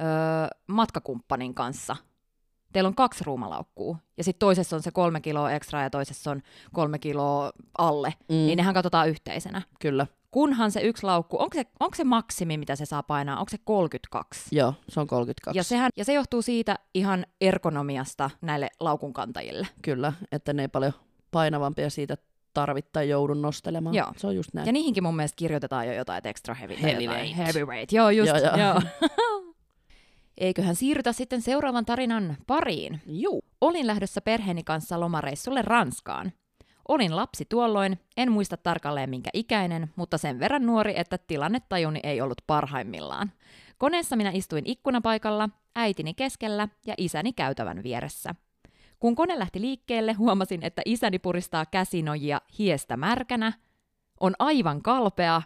öö, 0.00 0.06
matkakumppanin 0.66 1.54
kanssa, 1.54 1.96
teillä 2.72 2.88
on 2.88 2.94
kaksi 2.94 3.24
ruumalaukkuu, 3.24 3.96
ja 4.16 4.24
sitten 4.24 4.38
toisessa 4.46 4.76
on 4.76 4.82
se 4.82 4.90
kolme 4.90 5.20
kiloa 5.20 5.52
ekstra 5.52 5.82
ja 5.82 5.90
toisessa 5.90 6.30
on 6.30 6.42
kolme 6.72 6.98
kiloa 6.98 7.52
alle, 7.78 8.14
Mm, 8.28 8.34
niin 8.34 8.56
nehän 8.56 8.74
katsotaan 8.74 9.08
yhteisenä. 9.08 9.62
Kyllä, 9.80 10.06
Kunhan 10.36 10.70
se 10.70 10.80
yksi 10.80 11.02
laukku, 11.02 11.36
onko 11.42 11.54
se, 11.54 11.64
onko 11.80 11.94
se 11.94 12.04
maksimi, 12.04 12.58
mitä 12.58 12.76
se 12.76 12.86
saa 12.86 13.02
painaa, 13.02 13.38
onko 13.38 13.50
se 13.50 13.58
32? 13.64 14.40
joo, 14.56 14.74
se 14.88 15.00
on 15.00 15.06
32. 15.06 15.58
Ja, 15.58 15.64
sehän, 15.64 15.90
ja 15.96 16.04
se 16.04 16.12
johtuu 16.12 16.42
siitä 16.42 16.78
ihan 16.94 17.26
ergonomiasta 17.40 18.30
näille 18.40 18.68
laukunkantajille. 18.80 19.66
Kyllä, 19.82 20.12
että 20.32 20.52
ne 20.52 20.62
ei 20.62 20.68
paljon 20.68 20.92
painavampia 21.30 21.90
siitä 21.90 22.16
tarvitse 22.54 22.90
tai 22.92 23.08
joudu 23.08 23.34
nostelemaan. 23.34 23.94
Joo. 23.94 24.12
Se 24.16 24.26
on 24.26 24.36
just 24.36 24.54
näin. 24.54 24.66
Ja 24.66 24.72
niihinkin 24.72 25.02
mun 25.02 25.16
mielestä 25.16 25.36
kirjoitetaan 25.36 25.86
jo 25.86 25.92
jotain, 25.92 26.18
että 26.18 26.28
extra 26.28 26.54
heavy. 26.54 26.74
tai 26.74 26.82
Heavyweight. 26.82 27.36
Heavyweight, 27.36 27.92
joo 27.92 28.10
just. 28.10 28.28
Joo, 28.28 28.38
Joo, 28.38 28.56
joo. 28.56 28.80
joo. 29.10 29.52
Eiköhän 30.38 30.76
siirrytä 30.76 31.12
sitten 31.12 31.42
seuraavan 31.42 31.84
tarinan 31.84 32.36
pariin. 32.46 33.00
Juu. 33.06 33.42
Olin 33.60 33.86
lähdössä 33.86 34.20
perheeni 34.20 34.64
kanssa 34.64 35.00
lomareissulle 35.00 35.62
Ranskaan. 35.62 36.32
Olin 36.88 37.16
lapsi 37.16 37.44
tuolloin, 37.44 37.98
en 38.16 38.32
muista 38.32 38.56
tarkalleen 38.56 39.10
minkä 39.10 39.30
ikäinen, 39.32 39.90
mutta 39.96 40.18
sen 40.18 40.40
verran 40.40 40.66
nuori, 40.66 40.92
että 40.96 41.18
tilannetajuni 41.18 42.00
ei 42.02 42.20
ollut 42.20 42.42
parhaimmillaan. 42.46 43.32
Koneessa 43.78 44.16
minä 44.16 44.30
istuin 44.34 44.66
ikkunapaikalla, 44.66 45.48
äitini 45.76 46.14
keskellä 46.14 46.68
ja 46.86 46.94
isäni 46.98 47.32
käytävän 47.32 47.82
vieressä. 47.82 48.34
Kun 49.00 49.14
kone 49.14 49.38
lähti 49.38 49.60
liikkeelle, 49.60 50.12
huomasin, 50.12 50.62
että 50.62 50.82
isäni 50.84 51.18
puristaa 51.18 51.66
käsinojia 51.66 52.40
hiestä 52.58 52.96
märkänä, 52.96 53.52
on 54.20 54.34
aivan 54.38 54.82
kalpea, 54.82 55.42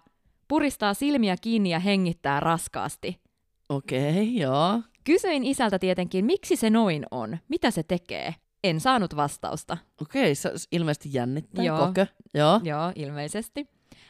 puristaa 0.48 0.94
silmiä 0.94 1.36
kiinni 1.40 1.70
ja 1.70 1.78
hengittää 1.78 2.40
raskaasti. 2.40 3.20
Okei, 3.68 4.10
okay, 4.10 4.22
joo. 4.22 4.80
Kysyin 5.04 5.44
isältä 5.44 5.78
tietenkin, 5.78 6.24
miksi 6.24 6.56
se 6.56 6.70
noin 6.70 7.06
on, 7.10 7.38
mitä 7.48 7.70
se 7.70 7.82
tekee. 7.82 8.34
En 8.64 8.80
saanut 8.80 9.16
vastausta. 9.16 9.76
Okei, 10.02 10.34
se 10.34 10.52
ilmeisesti 10.72 11.08
jännittää. 11.12 11.64
Joo. 11.64 11.86
Kokö? 11.86 12.06
Joo. 12.34 12.60
Joo, 12.64 12.92
ilmeisesti. 12.94 13.68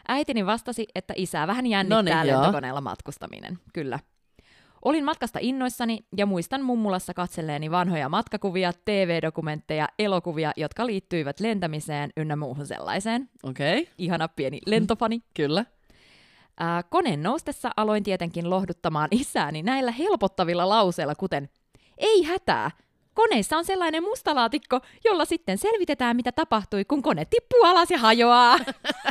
Äitini 0.08 0.46
vastasi, 0.46 0.86
että 0.94 1.14
isää 1.16 1.46
vähän 1.46 1.66
jännittää 1.66 2.02
Noniin, 2.02 2.32
joo. 2.32 2.40
lentokoneella 2.42 2.80
matkustaminen. 2.80 3.58
Kyllä. 3.74 3.98
Olin 4.84 5.04
matkasta 5.04 5.38
innoissani 5.42 5.98
ja 6.16 6.26
muistan 6.26 6.62
mummulassa 6.62 7.14
katselleeni 7.14 7.70
vanhoja 7.70 8.08
matkakuvia, 8.08 8.72
TV-dokumentteja, 8.84 9.88
elokuvia, 9.98 10.52
jotka 10.56 10.86
liittyivät 10.86 11.40
lentämiseen 11.40 12.10
ynnä 12.16 12.36
muuhun 12.36 12.66
sellaiseen. 12.66 13.28
Okei, 13.42 13.80
okay, 13.82 13.92
Ihana 13.98 14.28
pieni 14.28 14.58
lentofani. 14.66 15.20
kyllä. 15.36 15.64
Ää, 16.60 16.82
koneen 16.82 17.22
noustessa 17.22 17.70
aloin 17.76 18.02
tietenkin 18.02 18.50
lohduttamaan 18.50 19.08
isääni 19.10 19.62
näillä 19.62 19.92
helpottavilla 19.92 20.68
lauseilla, 20.68 21.14
kuten 21.14 21.48
Ei 21.98 22.22
hätää! 22.22 22.70
Koneissa 23.20 23.56
on 23.56 23.64
sellainen 23.64 24.02
mustalaatikko, 24.02 24.80
jolla 25.04 25.24
sitten 25.24 25.58
selvitetään, 25.58 26.16
mitä 26.16 26.32
tapahtui, 26.32 26.84
kun 26.84 27.02
kone 27.02 27.24
tippuu 27.24 27.64
alas 27.64 27.90
ja 27.90 27.98
hajoaa. 27.98 28.58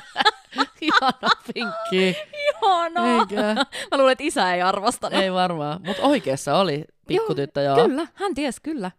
Ihana 0.82 1.30
pinkki. 1.54 2.16
Ihanaa! 2.50 3.20
Eikö? 3.20 3.44
Mä 3.92 3.98
luulen, 3.98 4.12
että 4.12 4.24
isä 4.24 4.54
ei 4.54 4.62
arvostanut. 4.62 5.20
Ei 5.22 5.34
varmaan, 5.34 5.82
mutta 5.86 6.04
oikeassa 6.04 6.58
oli 6.58 6.86
pikkutyttö, 7.08 7.62
joo. 7.62 7.76
Kyllä, 7.76 8.08
hän 8.14 8.36
ties 8.36 8.60
kyllä. 8.60 8.92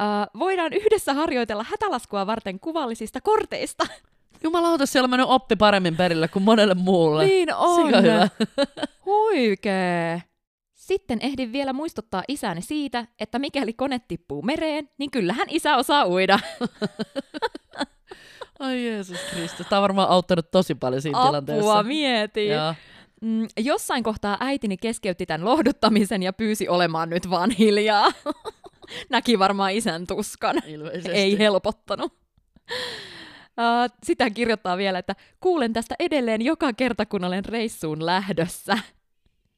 Uh, 0.00 0.40
voidaan 0.40 0.72
yhdessä 0.72 1.14
harjoitella 1.14 1.66
hätälaskua 1.70 2.26
varten 2.26 2.60
kuvallisista 2.60 3.20
korteista. 3.20 3.86
Jumalauta, 4.42 4.86
siellä 4.86 5.06
on 5.06 5.10
mennyt 5.10 5.28
oppi 5.30 5.56
paremmin 5.56 5.96
perille 5.96 6.28
kuin 6.28 6.42
monelle 6.42 6.74
muulle. 6.74 7.24
niin 7.24 7.54
on. 7.54 7.86
Sika 7.86 8.00
hyvä. 8.00 8.28
Huikee. 9.06 10.22
Sitten 10.90 11.18
ehdin 11.22 11.52
vielä 11.52 11.72
muistuttaa 11.72 12.22
isäni 12.28 12.62
siitä, 12.62 13.06
että 13.20 13.38
mikäli 13.38 13.72
kone 13.72 14.00
tippuu 14.08 14.42
mereen, 14.42 14.88
niin 14.98 15.10
kyllähän 15.10 15.46
isä 15.50 15.76
osaa 15.76 16.06
uida. 16.06 16.38
Ai 18.58 18.86
Jeesus 18.86 19.18
Kristus. 19.30 19.66
Tämä 19.66 19.78
on 19.78 19.82
varmaan 19.82 20.08
auttanut 20.08 20.50
tosi 20.50 20.74
paljon 20.74 21.02
siinä 21.02 21.22
tilanteessa. 21.26 21.70
Apua, 21.70 21.82
mieti. 21.82 22.46
Joo. 22.46 22.74
Mm, 23.20 23.48
jossain 23.58 24.02
kohtaa 24.02 24.36
äitini 24.40 24.76
keskeytti 24.76 25.26
tämän 25.26 25.44
lohduttamisen 25.44 26.22
ja 26.22 26.32
pyysi 26.32 26.68
olemaan 26.68 27.10
nyt 27.10 27.30
vaan 27.30 27.50
hiljaa. 27.50 28.08
Näki 29.10 29.38
varmaan 29.38 29.72
isän 29.72 30.06
tuskan. 30.06 30.56
Ilmeisesti. 30.66 31.10
Ei 31.10 31.38
helpottanut. 31.38 32.12
Uh, 32.72 33.96
sitä 34.02 34.30
kirjoittaa 34.30 34.76
vielä, 34.76 34.98
että 34.98 35.14
kuulen 35.40 35.72
tästä 35.72 35.94
edelleen 35.98 36.42
joka 36.42 36.72
kerta, 36.72 37.06
kun 37.06 37.24
olen 37.24 37.44
reissuun 37.44 38.06
lähdössä. 38.06 38.78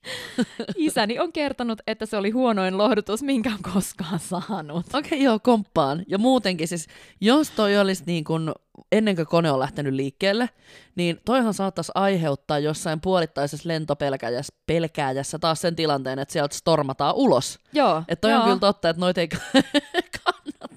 Isäni 0.77 1.19
on 1.19 1.33
kertonut, 1.33 1.81
että 1.87 2.07
se 2.07 2.17
oli 2.17 2.31
huonoin 2.31 2.79
lohdutus, 2.79 3.23
minkä 3.23 3.51
on 3.51 3.73
koskaan 3.75 4.19
saanut. 4.19 4.87
Okei, 4.95 5.01
okay, 5.01 5.19
joo, 5.19 5.39
komppaan. 5.39 6.05
Ja 6.09 6.19
muutenkin 6.19 6.69
siis, 6.69 6.87
jos 7.21 7.51
toi 7.51 7.79
olisi 7.79 8.03
niin 8.07 8.25
kuin, 8.25 8.53
ennen 8.93 9.17
kuin 9.17 9.27
kone 9.27 9.51
on 9.51 9.59
lähtenyt 9.59 9.95
liikkeelle, 9.95 10.49
niin 10.95 11.21
toihan 11.25 11.55
saattaisi 11.55 11.93
aiheuttaa 11.95 12.59
jossain 12.59 13.01
puolittaisessa 13.01 13.69
lentopelkääjässä 13.69 14.55
pelkääjässä 14.67 15.39
taas 15.39 15.61
sen 15.61 15.77
tilanteen, 15.77 16.19
että 16.19 16.33
sieltä 16.33 16.57
stormataan 16.57 17.15
ulos. 17.15 17.59
Joo, 17.73 18.03
Että 18.09 18.21
toi 18.21 18.31
joo. 18.31 18.41
on 18.41 18.47
kyllä 18.47 18.59
totta, 18.59 18.89
että 18.89 19.01
noita 19.01 19.21
ei 19.21 19.29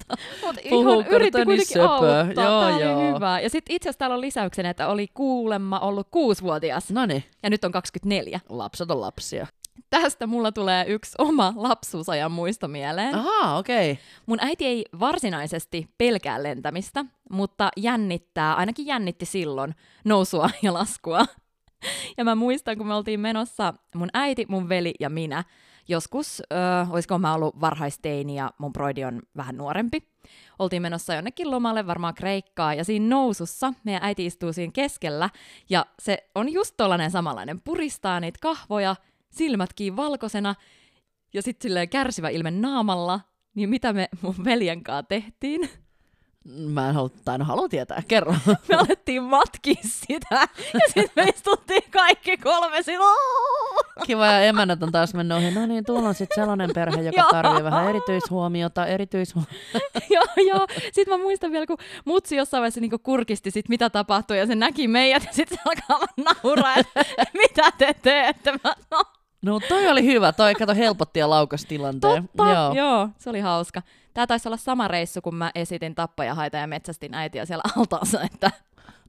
kannata. 0.06 0.28
Mut 0.46 0.56
puhuu, 0.68 1.00
ihan 1.00 1.12
yritti 1.12 1.38
niin 1.38 1.46
kuitenkin 1.46 1.74
söpö. 1.74 1.88
auttaa. 1.88 2.44
Joo, 2.44 2.74
oli 2.74 2.82
joo. 2.82 3.14
hyvä. 3.14 3.40
Ja 3.40 3.50
sitten 3.50 3.76
itse 3.76 3.88
asiassa 3.88 3.98
täällä 3.98 4.14
on 4.14 4.20
lisäyksenä, 4.20 4.70
että 4.70 4.88
oli 4.88 5.08
kuulemma 5.14 5.80
ollut 5.80 6.08
kuusivuotias 6.10 6.90
No 6.90 7.06
niin, 7.06 7.24
ja 7.42 7.50
nyt 7.50 7.64
on 7.64 7.72
24. 7.72 8.40
lapset 8.48 8.90
on 8.90 9.00
lapsia. 9.00 9.46
Tästä 9.90 10.26
mulla 10.26 10.52
tulee 10.52 10.84
yksi 10.88 11.14
oma 11.18 11.52
lapsuusajan 11.56 12.32
muisto 12.32 12.68
mieleen. 12.68 13.14
Ahaa, 13.14 13.58
okei. 13.58 13.92
Okay. 13.92 14.04
Mun 14.26 14.38
äiti 14.40 14.66
ei 14.66 14.84
varsinaisesti 15.00 15.88
pelkää 15.98 16.42
lentämistä, 16.42 17.04
mutta 17.30 17.68
jännittää, 17.76 18.54
ainakin 18.54 18.86
jännitti 18.86 19.26
silloin, 19.26 19.74
nousua 20.04 20.50
ja 20.62 20.72
laskua. 20.74 21.26
Ja 22.16 22.24
mä 22.24 22.34
muistan, 22.34 22.78
kun 22.78 22.86
me 22.86 22.94
oltiin 22.94 23.20
menossa, 23.20 23.74
mun 23.94 24.08
äiti, 24.14 24.46
mun 24.48 24.68
veli 24.68 24.94
ja 25.00 25.10
minä, 25.10 25.44
joskus, 25.88 26.40
ö, 26.40 26.54
olisiko 26.90 27.18
mä 27.18 27.34
ollut 27.34 27.60
varhaisteini 27.60 28.36
ja 28.36 28.50
mun 28.58 28.72
broidi 28.72 29.04
on 29.04 29.22
vähän 29.36 29.56
nuorempi. 29.56 29.98
Oltiin 30.58 30.82
menossa 30.82 31.14
jonnekin 31.14 31.50
lomalle, 31.50 31.86
varmaan 31.86 32.14
Kreikkaa, 32.14 32.74
ja 32.74 32.84
siinä 32.84 33.08
nousussa 33.08 33.72
meidän 33.84 34.04
äiti 34.04 34.26
istuu 34.26 34.52
siinä 34.52 34.72
keskellä, 34.72 35.30
ja 35.70 35.86
se 36.02 36.30
on 36.34 36.52
just 36.52 36.74
tollanen 36.76 37.10
samanlainen, 37.10 37.60
puristaa 37.60 38.20
niitä 38.20 38.38
kahvoja, 38.42 38.96
silmät 39.30 39.72
kiinni 39.72 39.96
valkoisena, 39.96 40.54
ja 41.34 41.42
sitten 41.42 41.68
silleen 41.68 41.88
kärsivä 41.88 42.28
ilme 42.28 42.50
naamalla, 42.50 43.20
niin 43.54 43.68
mitä 43.68 43.92
me 43.92 44.08
mun 44.22 44.34
veljen 44.44 44.82
kanssa 44.82 45.02
tehtiin? 45.02 45.70
Mä 46.48 46.88
en 46.88 46.94
halua, 46.94 47.10
tai 47.24 47.38
no 47.38 47.44
haluan 47.44 47.70
tietää, 47.70 48.02
kerro. 48.08 48.34
Me 48.68 48.76
alettiin 48.76 49.22
matkia 49.22 49.74
sitä, 49.82 50.26
ja 50.74 50.80
sitten 50.86 51.10
me 51.16 51.22
istuttiin 51.22 51.82
kaikki 51.90 52.36
kolme 52.36 52.82
sillä 52.82 53.04
Kiva, 54.06 54.26
ja 54.26 54.40
emännät 54.40 54.82
on 54.82 54.92
taas 54.92 55.14
mennyt 55.14 55.38
ohi. 55.38 55.50
No 55.50 55.66
niin, 55.66 55.84
tuolla 55.84 56.08
on 56.08 56.14
sitten 56.14 56.42
sellainen 56.42 56.70
perhe, 56.74 57.02
joka 57.02 57.28
tarvii 57.30 57.64
vähän 57.64 57.88
erityishuomiota, 57.88 58.86
erityishuomiota. 58.86 59.58
joo, 60.14 60.24
joo. 60.48 60.66
Sitten 60.92 61.18
mä 61.18 61.24
muistan 61.24 61.52
vielä, 61.52 61.66
kun 61.66 61.78
mutsi 62.04 62.36
jossain 62.36 62.60
vaiheessa 62.60 62.80
niinku 62.80 62.98
kurkisti 62.98 63.50
sit, 63.50 63.68
mitä 63.68 63.90
tapahtui, 63.90 64.38
ja 64.38 64.46
se 64.46 64.54
näki 64.54 64.88
meidät, 64.88 65.24
ja 65.24 65.32
sitten 65.32 65.58
se 65.58 65.62
alkaa 65.70 66.06
vaan 66.06 66.36
nauraa, 66.42 66.74
että 66.76 67.04
mitä 67.42 67.70
te 67.78 67.94
teette? 68.02 68.52
Mä, 68.52 68.74
no, 68.90 69.02
No 69.42 69.60
toi 69.68 69.88
oli 69.88 70.04
hyvä, 70.04 70.32
toi 70.32 70.54
kato 70.54 70.74
helpotti 70.74 71.20
ja 71.20 71.30
laukas 71.30 71.64
tilanteen. 71.64 72.28
totta. 72.28 72.52
Joo. 72.52 72.74
joo, 72.74 73.08
se 73.18 73.30
oli 73.30 73.40
hauska. 73.40 73.82
Tämä 74.16 74.26
taisi 74.26 74.48
olla 74.48 74.56
sama 74.56 74.88
reissu, 74.88 75.20
kun 75.22 75.34
mä 75.34 75.50
esitin 75.54 75.94
tappajahaita 75.94 76.56
ja 76.56 76.66
metsästin 76.66 77.14
äitiä 77.14 77.44
siellä 77.44 77.62
altaassa, 77.76 78.22
että 78.22 78.50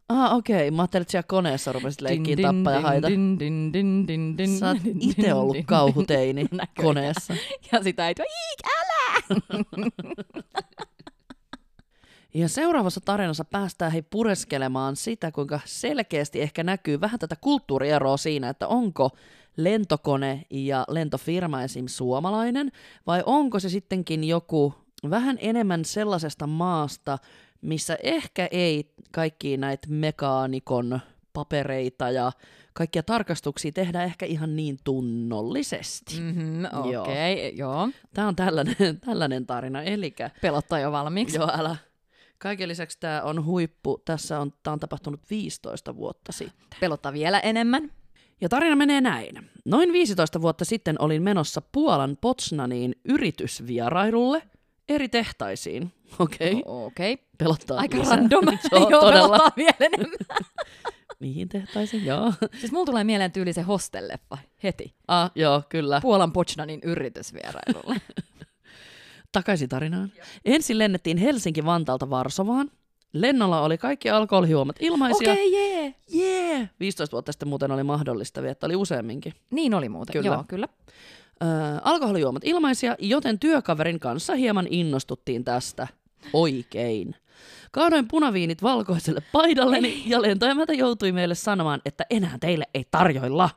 Ah, 0.10 0.36
okei. 0.36 0.72
Mä 0.72 0.82
ajattelin, 0.82 1.02
että 1.02 1.12
siellä 1.12 1.28
koneessa 1.28 1.72
rupesit 1.72 2.02
leikkiin 2.02 2.42
tappaa 2.42 2.74
ja 2.74 2.82
haita. 2.82 3.10
Din, 3.10 3.40
din, 3.40 3.74
din, 3.74 4.08
din, 4.08 4.38
din, 4.38 4.60
Sä 4.60 4.68
oot 4.68 4.78
itse 5.00 5.34
ollut 5.34 5.56
din. 5.56 5.66
kauhuteini 5.66 6.46
koneessa. 6.84 7.34
Ja 7.72 7.84
sitä 7.84 8.08
ei 8.08 8.16
tuo, 8.16 8.26
iik, 8.26 8.60
älä! 8.80 9.24
Ja 12.34 12.50
seuraavassa 12.50 13.02
tarinassa 13.02 13.46
päästään 13.46 13.92
hei 13.92 14.02
pureskelemaan 14.02 14.96
sitä, 14.96 15.32
kuinka 15.32 15.60
selkeästi 15.66 16.42
ehkä 16.42 16.64
näkyy 16.64 17.02
vähän 17.02 17.20
tätä 17.20 17.36
kulttuurieroa 17.42 18.18
siinä, 18.18 18.50
että 18.50 18.68
onko 18.68 19.10
lentokone 19.58 20.46
ja 20.50 20.86
lentofirma 20.90 21.64
esim. 21.64 21.86
suomalainen, 21.88 22.72
vai 23.08 23.24
onko 23.26 23.60
se 23.60 23.70
sittenkin 23.70 24.24
joku 24.24 24.74
vähän 25.10 25.38
enemmän 25.42 25.86
sellaisesta 25.86 26.48
maasta, 26.48 27.18
missä 27.62 27.98
ehkä 28.04 28.48
ei 28.52 28.94
kaikki 29.12 29.58
näitä 29.58 29.88
mekaanikon 29.90 31.00
papereita 31.34 32.10
ja 32.10 32.32
kaikkia 32.74 33.04
tarkastuksia 33.04 33.72
tehdä 33.72 34.04
ehkä 34.04 34.26
ihan 34.26 34.56
niin 34.56 34.78
tunnollisesti. 34.84 36.22
Mhm, 36.22 36.66
Joo. 36.92 37.04
Okei, 37.04 37.34
okay, 37.34 37.58
joo. 37.58 37.90
Tämä 38.14 38.28
on 38.28 38.36
tällainen, 38.36 38.76
tällainen 39.06 39.46
tarina, 39.46 39.82
elikä 39.84 40.30
Pelottaa 40.42 40.80
jo 40.80 40.92
valmiiksi. 40.92 41.38
Joo, 41.38 41.52
älä. 41.54 41.76
Kaiken 42.38 42.70
lisäksi 42.70 43.00
tämä 43.00 43.22
on 43.22 43.46
huippu. 43.46 44.02
Tässä 44.06 44.40
on, 44.40 44.54
tää 44.64 44.74
on 44.74 44.80
tapahtunut 44.80 45.20
15 45.30 45.96
vuotta 45.96 46.32
sitten. 46.32 46.80
Pelottaa 46.80 47.14
vielä 47.14 47.40
enemmän. 47.40 47.92
Ja 48.42 48.50
tarina 48.50 48.76
menee 48.76 49.02
näin. 49.02 49.50
Noin 49.66 49.94
15 49.94 50.42
vuotta 50.42 50.66
sitten 50.66 51.02
olin 51.02 51.24
menossa 51.24 51.62
Puolan 51.72 52.18
Potsnaniin 52.22 52.96
yritysvierailulle 53.06 54.44
eri 54.90 55.10
tehtaisiin. 55.10 55.94
Okei, 56.20 56.52
okay. 56.52 56.62
O- 56.66 56.86
Okei. 56.86 57.14
Okay. 57.14 57.26
pelottaa 57.38 57.78
Aika 57.78 57.98
lisää. 57.98 58.16
random. 58.16 58.46
Joo, 58.72 58.90
Joo, 58.90 59.02
todella. 59.02 59.28
pelottaa 59.28 59.52
vielä 59.58 59.76
enemmän. 59.80 60.18
Mihin 61.20 61.50
tehtaisiin? 61.50 62.06
Joo. 62.06 62.34
Siis 62.60 62.72
mulla 62.72 62.86
tulee 62.86 63.04
mieleen 63.04 63.32
tyyli 63.32 63.54
se 63.54 63.62
hostelleffa 63.62 64.38
heti. 64.64 64.94
Ah, 65.08 65.32
joo, 65.36 65.64
kyllä. 65.70 66.02
Puolan 66.02 66.32
Poznanin 66.32 66.80
yritysvierailulle. 66.84 68.02
Takaisin 69.32 69.70
tarinaan. 69.70 70.12
Ensin 70.46 70.78
lennettiin 70.80 71.18
Helsinki-Vantaalta 71.18 72.10
Varsovaan. 72.10 72.72
Lennolla 73.14 73.62
oli 73.62 73.78
kaikki 73.78 74.10
alkoholijuomat 74.10 74.76
ilmaisia. 74.80 75.32
Okei, 75.32 75.48
okay, 75.48 75.62
jee. 75.62 75.96
Yeah. 76.16 76.58
Yeah. 76.58 76.70
15 76.80 77.12
vuotta 77.12 77.32
sitten 77.32 77.48
muuten 77.48 77.72
oli 77.72 77.84
mahdollista 77.84 78.42
vielä, 78.42 78.52
että 78.52 78.66
oli 78.66 78.76
useamminkin. 78.76 79.34
Niin 79.52 79.74
oli 79.74 79.90
muuten. 79.90 80.14
Kyllä. 80.14 80.28
Joo, 80.36 80.44
kyllä. 80.48 80.68
Öö, 81.44 81.50
alkoholijuomat 81.84 82.44
ilmaisia, 82.46 82.96
joten 83.00 83.40
työkaverin 83.40 84.00
kanssa 84.00 84.36
hieman 84.36 84.68
innostuttiin 84.70 85.44
tästä. 85.44 85.88
Oikein. 86.34 87.16
Kaadoin 87.72 88.08
punaviinit 88.08 88.64
valkoiselle 88.64 89.22
paidalleni 89.32 90.04
ja 90.06 90.22
lentoemäntä 90.22 90.74
joutui 90.74 91.12
meille 91.12 91.36
sanomaan, 91.36 91.82
että 91.86 92.06
enää 92.10 92.38
teille 92.40 92.66
ei 92.74 92.86
tarjoilla. 92.92 93.50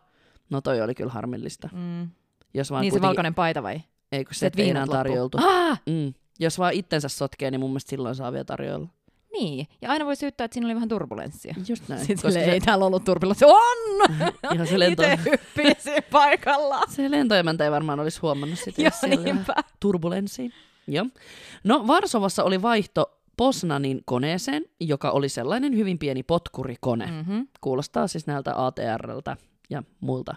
No 0.50 0.60
toi 0.60 0.80
oli 0.80 0.94
kyllä 0.94 1.12
harmillista. 1.12 1.68
Mm. 1.72 2.08
Jos 2.54 2.70
vaan 2.70 2.80
Niin 2.80 2.90
se 2.90 2.94
kuitenkin- 2.94 3.08
valkoinen 3.08 3.34
paita 3.34 3.62
vai? 3.62 3.80
Ei 4.12 4.24
kun 4.24 4.34
se, 4.34 4.38
Se, 4.38 4.46
että 4.46 4.62
ei 4.62 4.70
enää 4.70 4.86
tarjoltu. 4.86 5.38
Ah! 5.40 5.82
Mm. 5.86 6.14
Jos 6.38 6.58
vaan 6.58 6.72
itsensä 6.74 7.08
sotkee, 7.08 7.50
niin 7.50 7.60
mun 7.60 7.70
mielestä 7.70 7.90
silloin 7.90 8.14
saa 8.14 8.32
vielä 8.32 8.44
tarjoilla. 8.44 8.88
Niin. 9.32 9.66
Ja 9.82 9.90
aina 9.90 10.06
voi 10.06 10.16
syyttää, 10.16 10.44
että 10.44 10.54
siinä 10.54 10.66
oli 10.66 10.74
vähän 10.74 10.88
turbulenssia. 10.88 11.54
Just 11.68 11.88
näin. 11.88 12.00
Sitten 12.06 12.16
koska 12.16 12.40
se, 12.40 12.52
ei 12.52 12.60
täällä 12.60 12.84
ollut 12.84 13.04
turbulenssia. 13.04 13.48
On! 13.48 14.10
ihan 14.54 14.66
se, 14.66 14.78
lento, 14.78 15.02
Itse 15.62 16.00
paikalla. 16.12 16.80
se 16.88 17.10
lentoemäntä 17.10 17.64
ei 17.64 17.70
varmaan 17.70 18.00
olisi 18.00 18.20
huomannut 18.20 18.58
sitä, 18.58 18.82
jos 18.82 18.94
niinpä. 19.24 19.54
turbulenssiin. 19.80 20.52
Joo. 20.86 21.06
No 21.64 21.86
Varsovassa 21.86 22.44
oli 22.44 22.62
vaihto 22.62 23.16
Poznanin 23.36 24.02
koneeseen, 24.04 24.64
joka 24.80 25.10
oli 25.10 25.28
sellainen 25.28 25.76
hyvin 25.76 25.98
pieni 25.98 26.22
potkurikone. 26.22 27.06
Mm. 27.06 27.12
Mm-hmm. 27.12 27.48
Kuulostaa 27.60 28.06
siis 28.06 28.26
näiltä 28.26 28.66
ATRltä 28.66 29.36
ja 29.70 29.82
muilta 30.00 30.34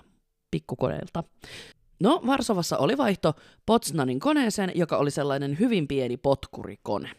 pikkukoneilta. 0.52 1.24
No, 2.00 2.22
Varsovassa 2.28 2.78
oli 2.78 2.98
vaihto 2.98 3.34
Poznanin 3.66 4.20
koneeseen, 4.20 4.72
joka 4.76 4.98
oli 4.98 5.12
sellainen 5.12 5.60
hyvin 5.60 5.88
pieni 5.88 6.18
potkurikone. 6.18 7.10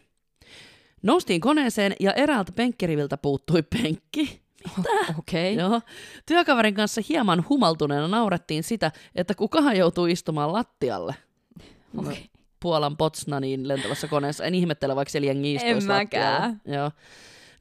Noustiin 1.05 1.41
koneeseen 1.41 1.95
ja 1.99 2.13
eräältä 2.13 2.51
penkkiriviltä 2.51 3.17
puuttui 3.17 3.61
penkki. 3.61 4.41
Okei. 5.19 5.53
Okay. 5.53 5.65
Joo. 5.65 5.81
Työkaverin 6.25 6.73
kanssa 6.73 7.01
hieman 7.09 7.45
humaltuneena 7.49 8.07
naurettiin 8.07 8.63
sitä, 8.63 8.91
että 9.15 9.35
kukahan 9.35 9.77
joutuu 9.77 10.05
istumaan 10.05 10.53
lattialle. 10.53 11.15
No, 11.93 12.01
Okay. 12.01 12.15
Puolan 12.59 12.97
Potsnaniin 12.97 13.67
lentävässä 13.67 14.07
koneessa. 14.07 14.45
En 14.45 14.55
ihmettele, 14.55 14.95
vaikka 14.95 15.09
siellä 15.09 15.27
jengi 15.27 15.53
istuisi 15.53 15.77
En 15.77 15.83
mäkään. 15.87 16.61
Joo. 16.65 16.91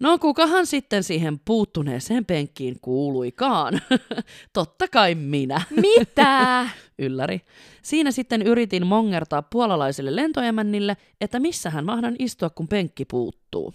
No 0.00 0.18
kukahan 0.18 0.66
sitten 0.66 1.02
siihen 1.02 1.40
puuttuneeseen 1.44 2.24
penkkiin 2.24 2.80
kuuluikaan? 2.82 3.80
Totta 4.52 4.88
kai 4.88 5.14
minä, 5.14 5.62
Mitä? 5.80 6.68
ylläri. 6.98 7.40
Siinä 7.82 8.10
sitten 8.10 8.42
yritin 8.42 8.86
mongertaa 8.86 9.42
puolalaiselle 9.42 10.16
lentoemännille, 10.16 10.96
että 11.20 11.40
missähän 11.40 11.84
mahdan 11.84 12.16
istua, 12.18 12.50
kun 12.50 12.68
penkki 12.68 13.04
puuttuu. 13.04 13.74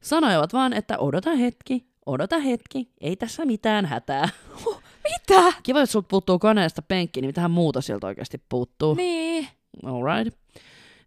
Sanoivat 0.00 0.52
vaan, 0.52 0.72
että 0.72 0.98
odota 0.98 1.34
hetki, 1.34 1.86
odota 2.06 2.38
hetki, 2.38 2.88
ei 3.00 3.16
tässä 3.16 3.44
mitään 3.44 3.86
hätää. 3.86 4.28
Mitä? 5.10 5.52
Kiva, 5.62 5.80
että 5.80 5.92
sulta 5.92 6.08
puuttuu 6.08 6.38
koneesta 6.38 6.82
penkki, 6.82 7.20
niin 7.20 7.28
mitähän 7.28 7.50
muuta 7.50 7.80
sieltä 7.80 8.06
oikeasti 8.06 8.42
puuttuu. 8.48 8.94
Niin. 8.94 9.48
Alright. 9.84 10.38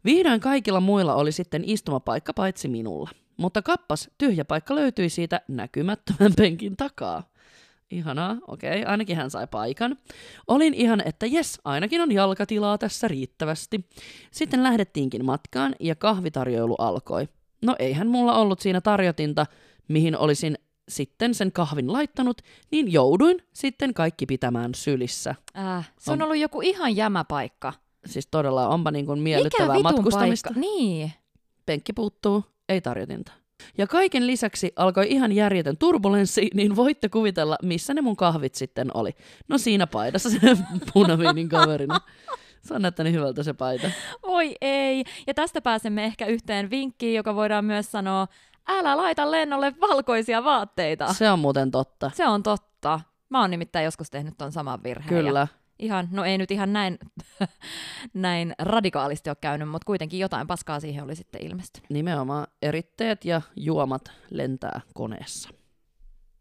Vihdoin 0.06 0.40
kaikilla 0.40 0.80
muilla 0.80 1.16
oli 1.16 1.32
sitten 1.32 1.64
istumapaikka 1.66 2.34
paitsi 2.34 2.68
minulla. 2.68 3.10
Mutta 3.42 3.62
kappas, 3.62 4.10
tyhjä 4.18 4.46
paikka 4.46 4.76
löytyi 4.76 5.10
siitä 5.10 5.42
näkymättömän 5.48 6.34
penkin 6.38 6.78
takaa. 6.78 7.24
Ihanaa, 7.92 8.38
okei, 8.48 8.82
okay, 8.82 8.92
ainakin 8.92 9.18
hän 9.18 9.32
sai 9.32 9.48
paikan. 9.48 9.98
Olin 10.48 10.74
ihan, 10.74 11.02
että 11.06 11.26
jes, 11.26 11.60
ainakin 11.66 12.02
on 12.02 12.12
jalkatilaa 12.12 12.78
tässä 12.78 13.08
riittävästi. 13.08 13.90
Sitten 14.32 14.64
lähdettiinkin 14.64 15.26
matkaan 15.26 15.76
ja 15.80 15.96
kahvitarjoilu 15.96 16.76
alkoi. 16.76 17.28
No 17.62 17.76
eihän 17.80 18.08
mulla 18.08 18.34
ollut 18.34 18.60
siinä 18.60 18.82
tarjotinta, 18.82 19.46
mihin 19.88 20.18
olisin 20.18 20.58
sitten 20.90 21.34
sen 21.34 21.52
kahvin 21.52 21.94
laittanut, 21.94 22.42
niin 22.72 22.92
jouduin 22.92 23.42
sitten 23.54 23.94
kaikki 23.94 24.26
pitämään 24.26 24.76
sylissä. 24.76 25.36
Äh, 25.58 25.92
se 26.00 26.12
on 26.12 26.22
On- 26.22 26.22
ollut 26.22 26.38
joku 26.38 26.62
ihan 26.62 26.96
jämäpaikka. 26.96 27.74
Siis 28.06 28.28
todella 28.32 28.68
onpa 28.68 28.92
niin 28.92 29.06
kuin 29.06 29.20
Mikä 29.20 29.24
miellyttävää 29.24 29.78
vitun 29.78 29.84
matkustamista. 29.84 30.50
paikka? 30.50 30.60
Niin. 30.60 31.12
Penkki 31.66 31.94
puuttuu, 31.94 32.44
ei 32.72 32.82
tarjotinta. 32.82 33.32
Ja 33.78 33.88
kaiken 33.88 34.28
lisäksi 34.28 34.72
alkoi 34.76 35.06
ihan 35.10 35.32
järjetön 35.32 35.78
turbulenssi, 35.78 36.50
niin 36.54 36.76
voitte 36.76 37.10
kuvitella, 37.10 37.58
missä 37.64 37.94
ne 37.94 38.02
mun 38.02 38.16
kahvit 38.16 38.56
sitten 38.56 38.92
oli. 38.94 39.12
No 39.48 39.58
siinä 39.58 39.88
paidassa 39.88 40.30
se 40.30 40.40
punaviinin 40.94 41.50
kaverina. 41.50 42.00
Se 42.62 42.74
on 42.74 42.82
näyttänyt 42.82 43.14
hyvältä 43.14 43.44
se 43.44 43.54
paita. 43.54 43.92
Voi 44.28 44.56
ei. 44.62 45.04
Ja 45.28 45.34
tästä 45.34 45.62
pääsemme 45.62 46.06
ehkä 46.06 46.26
yhteen 46.26 46.70
vinkkiin, 46.70 47.16
joka 47.16 47.36
voidaan 47.36 47.66
myös 47.66 47.92
sanoa, 47.92 48.28
älä 48.68 48.98
laita 48.98 49.32
lennolle 49.32 49.74
valkoisia 49.82 50.44
vaatteita. 50.44 51.14
Se 51.14 51.32
on 51.32 51.40
muuten 51.40 51.72
totta. 51.72 52.12
Se 52.14 52.28
on 52.28 52.44
totta. 52.44 53.00
Mä 53.30 53.42
oon 53.42 53.52
nimittäin 53.52 53.86
joskus 53.86 54.10
tehnyt 54.10 54.34
ton 54.38 54.52
saman 54.52 54.84
virheen. 54.84 55.10
Kyllä. 55.10 55.40
Ja 55.40 55.61
ihan, 55.82 56.08
no 56.12 56.24
ei 56.24 56.38
nyt 56.38 56.52
ihan 56.52 56.74
näin, 56.74 57.00
näin 58.14 58.54
radikaalisti 58.60 59.30
ole 59.30 59.38
käynyt, 59.42 59.70
mutta 59.70 59.86
kuitenkin 59.86 60.20
jotain 60.20 60.48
paskaa 60.48 60.80
siihen 60.80 61.04
oli 61.04 61.16
sitten 61.16 61.44
ilmestynyt. 61.44 61.90
Nimenomaan 61.90 62.48
eritteet 62.62 63.26
ja 63.26 63.42
juomat 63.56 64.12
lentää 64.30 64.82
koneessa. 64.94 65.50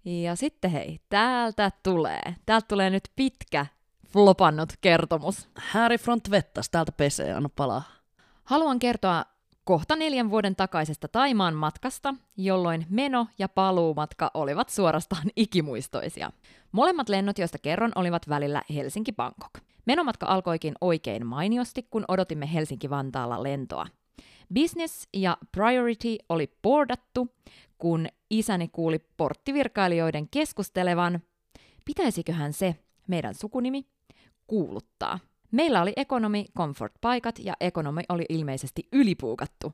Ja 0.05 0.37
sitten 0.37 0.71
hei, 0.71 1.01
täältä 1.09 1.71
tulee. 1.83 2.35
Täältä 2.47 2.67
tulee 2.69 2.91
nyt 2.91 3.11
pitkä 3.17 3.67
flopannut 4.07 4.73
kertomus. 4.81 5.49
Harry 5.59 5.99
Front 5.99 6.31
Vettas, 6.31 6.71
täältä 6.71 6.93
pesee, 6.93 7.33
anna 7.33 7.49
palaa. 7.57 7.83
Haluan 8.45 8.79
kertoa 8.79 9.25
kohta 9.71 9.97
neljän 9.97 10.31
vuoden 10.31 10.57
takaisesta 10.57 11.09
Taimaan 11.09 11.55
matkasta, 11.55 12.15
jolloin 12.37 12.87
meno- 12.89 13.27
ja 13.39 13.49
paluumatka 13.49 14.31
olivat 14.35 14.69
suorastaan 14.69 15.23
ikimuistoisia. 15.37 16.31
Molemmat 16.73 17.09
lennot, 17.09 17.39
joista 17.39 17.59
kerron, 17.59 17.93
olivat 17.95 18.29
välillä 18.29 18.63
Helsinki-Bangkok. 18.75 19.63
Menomatka 19.87 20.27
alkoikin 20.27 20.75
oikein 20.81 21.27
mainiosti, 21.27 21.87
kun 21.91 22.05
odotimme 22.09 22.53
Helsinki-Vantaalla 22.53 23.43
lentoa. 23.43 23.87
Business 24.55 25.09
ja 25.15 25.37
Priority 25.53 26.17
oli 26.29 26.57
boardattu, 26.63 27.35
kun 27.79 28.07
isäni 28.31 28.69
kuuli 28.69 28.99
porttivirkailijoiden 29.17 30.29
keskustelevan, 30.29 31.21
pitäisiköhän 31.85 32.53
se, 32.53 32.77
meidän 33.07 33.35
sukunimi, 33.35 33.87
kuuluttaa. 34.47 35.19
Meillä 35.51 35.83
oli 35.83 35.93
ekonomi 35.97 36.47
comfort-paikat 36.59 37.39
ja 37.39 37.55
ekonomi 37.61 38.03
oli 38.09 38.25
ilmeisesti 38.29 38.89
ylipuukattu. 38.93 39.73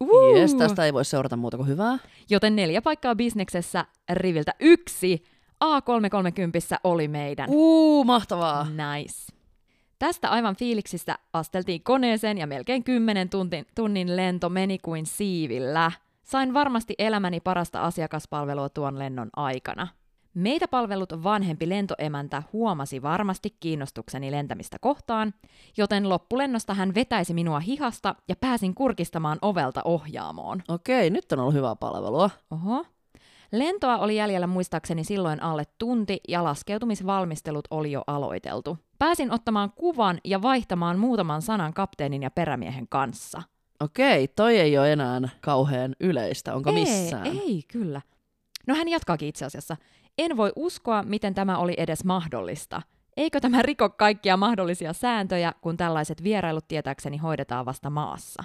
Uhu. 0.00 0.36
Jes, 0.36 0.54
tästä 0.54 0.84
ei 0.84 0.92
voi 0.92 1.04
seurata 1.04 1.36
muuta 1.36 1.56
kuin 1.56 1.68
hyvää. 1.68 1.98
Joten 2.30 2.56
neljä 2.56 2.82
paikkaa 2.82 3.14
bisneksessä 3.14 3.84
riviltä 4.12 4.54
yksi 4.60 5.22
A330 5.64 6.78
oli 6.84 7.08
meidän. 7.08 7.50
Uu, 7.50 8.04
mahtavaa. 8.04 8.64
Nice. 8.64 9.34
Tästä 9.98 10.28
aivan 10.28 10.56
fiiliksistä 10.56 11.18
asteltiin 11.32 11.82
koneeseen 11.82 12.38
ja 12.38 12.46
melkein 12.46 12.84
10 12.84 13.28
tuntin, 13.28 13.66
tunnin 13.74 14.16
lento 14.16 14.48
meni 14.48 14.78
kuin 14.78 15.06
siivillä. 15.06 15.92
Sain 16.22 16.54
varmasti 16.54 16.94
elämäni 16.98 17.40
parasta 17.40 17.82
asiakaspalvelua 17.82 18.68
tuon 18.68 18.98
lennon 18.98 19.30
aikana. 19.36 19.88
Meitä 20.34 20.68
palvelut 20.68 21.22
vanhempi 21.22 21.68
lentoemäntä 21.68 22.42
huomasi 22.52 23.02
varmasti 23.02 23.56
kiinnostukseni 23.60 24.30
lentämistä 24.30 24.76
kohtaan, 24.80 25.34
joten 25.76 26.08
loppulennosta 26.08 26.74
hän 26.74 26.94
vetäisi 26.94 27.34
minua 27.34 27.60
hihasta 27.60 28.14
ja 28.28 28.36
pääsin 28.40 28.74
kurkistamaan 28.74 29.38
ovelta 29.42 29.80
ohjaamoon. 29.84 30.62
Okei, 30.68 31.10
nyt 31.10 31.32
on 31.32 31.38
ollut 31.38 31.54
hyvää 31.54 31.76
palvelua. 31.76 32.30
Oho. 32.50 32.86
Lentoa 33.52 33.98
oli 33.98 34.16
jäljellä 34.16 34.46
muistaakseni 34.46 35.04
silloin 35.04 35.42
alle 35.42 35.64
tunti 35.78 36.20
ja 36.28 36.44
laskeutumisvalmistelut 36.44 37.64
oli 37.70 37.92
jo 37.92 38.04
aloiteltu. 38.06 38.78
Pääsin 38.98 39.32
ottamaan 39.32 39.72
kuvan 39.72 40.18
ja 40.24 40.42
vaihtamaan 40.42 40.98
muutaman 40.98 41.42
sanan 41.42 41.74
kapteenin 41.74 42.22
ja 42.22 42.30
perämiehen 42.30 42.88
kanssa. 42.88 43.42
Okei, 43.80 44.28
toi 44.28 44.58
ei 44.58 44.78
ole 44.78 44.92
enää 44.92 45.28
kauhean 45.40 45.96
yleistä, 46.00 46.54
onko 46.54 46.70
ei, 46.70 46.76
missään? 46.76 47.26
Ei, 47.26 47.62
kyllä. 47.72 48.00
No 48.66 48.74
hän 48.74 48.88
jatkaakin 48.88 49.28
itse 49.28 49.44
asiassa. 49.44 49.76
En 50.18 50.36
voi 50.36 50.52
uskoa, 50.56 51.02
miten 51.02 51.34
tämä 51.34 51.58
oli 51.58 51.74
edes 51.76 52.04
mahdollista. 52.04 52.82
Eikö 53.16 53.40
tämä 53.40 53.62
riko 53.62 53.88
kaikkia 53.90 54.36
mahdollisia 54.36 54.92
sääntöjä, 54.92 55.52
kun 55.60 55.76
tällaiset 55.76 56.22
vierailut 56.22 56.68
tietääkseni 56.68 57.16
hoidetaan 57.16 57.66
vasta 57.66 57.90
maassa? 57.90 58.44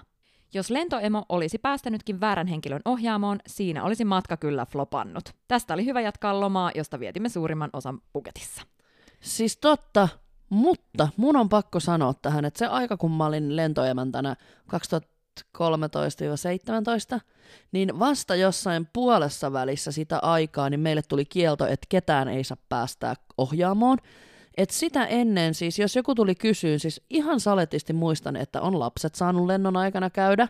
Jos 0.53 0.69
lentoemo 0.69 1.25
olisi 1.29 1.57
päästänytkin 1.57 2.19
väärän 2.19 2.47
henkilön 2.47 2.81
ohjaamoon, 2.85 3.39
siinä 3.47 3.83
olisi 3.83 4.05
matka 4.05 4.37
kyllä 4.37 4.65
flopannut. 4.65 5.35
Tästä 5.47 5.73
oli 5.73 5.85
hyvä 5.85 6.01
jatkaa 6.01 6.39
lomaa, 6.39 6.71
josta 6.75 6.99
vietimme 6.99 7.29
suurimman 7.29 7.69
osan 7.73 8.01
Puketissa. 8.13 8.61
Siis 9.21 9.57
totta, 9.57 10.07
mutta 10.49 11.07
mun 11.17 11.35
on 11.35 11.49
pakko 11.49 11.79
sanoa 11.79 12.13
tähän, 12.13 12.45
että 12.45 12.57
se 12.57 12.65
aika 12.65 12.97
kun 12.97 13.11
mä 13.11 13.25
olin 13.25 13.55
lentoemäntänä 13.55 14.35
2013-17, 17.17 17.19
niin 17.71 17.99
vasta 17.99 18.35
jossain 18.35 18.87
puolessa 18.93 19.53
välissä 19.53 19.91
sitä 19.91 20.19
aikaa, 20.19 20.69
niin 20.69 20.79
meille 20.79 21.01
tuli 21.01 21.25
kielto, 21.25 21.65
että 21.65 21.85
ketään 21.89 22.27
ei 22.27 22.43
saa 22.43 22.57
päästää 22.69 23.15
ohjaamoon. 23.37 23.97
Et 24.57 24.69
sitä 24.69 25.05
ennen, 25.05 25.53
siis 25.53 25.79
jos 25.79 25.95
joku 25.95 26.15
tuli 26.15 26.35
kysyyn, 26.35 26.79
siis 26.79 27.01
ihan 27.09 27.39
saletisti 27.39 27.93
muistan, 27.93 28.35
että 28.35 28.61
on 28.61 28.79
lapset 28.79 29.15
saanut 29.15 29.45
lennon 29.45 29.77
aikana 29.77 30.09
käydä, 30.09 30.47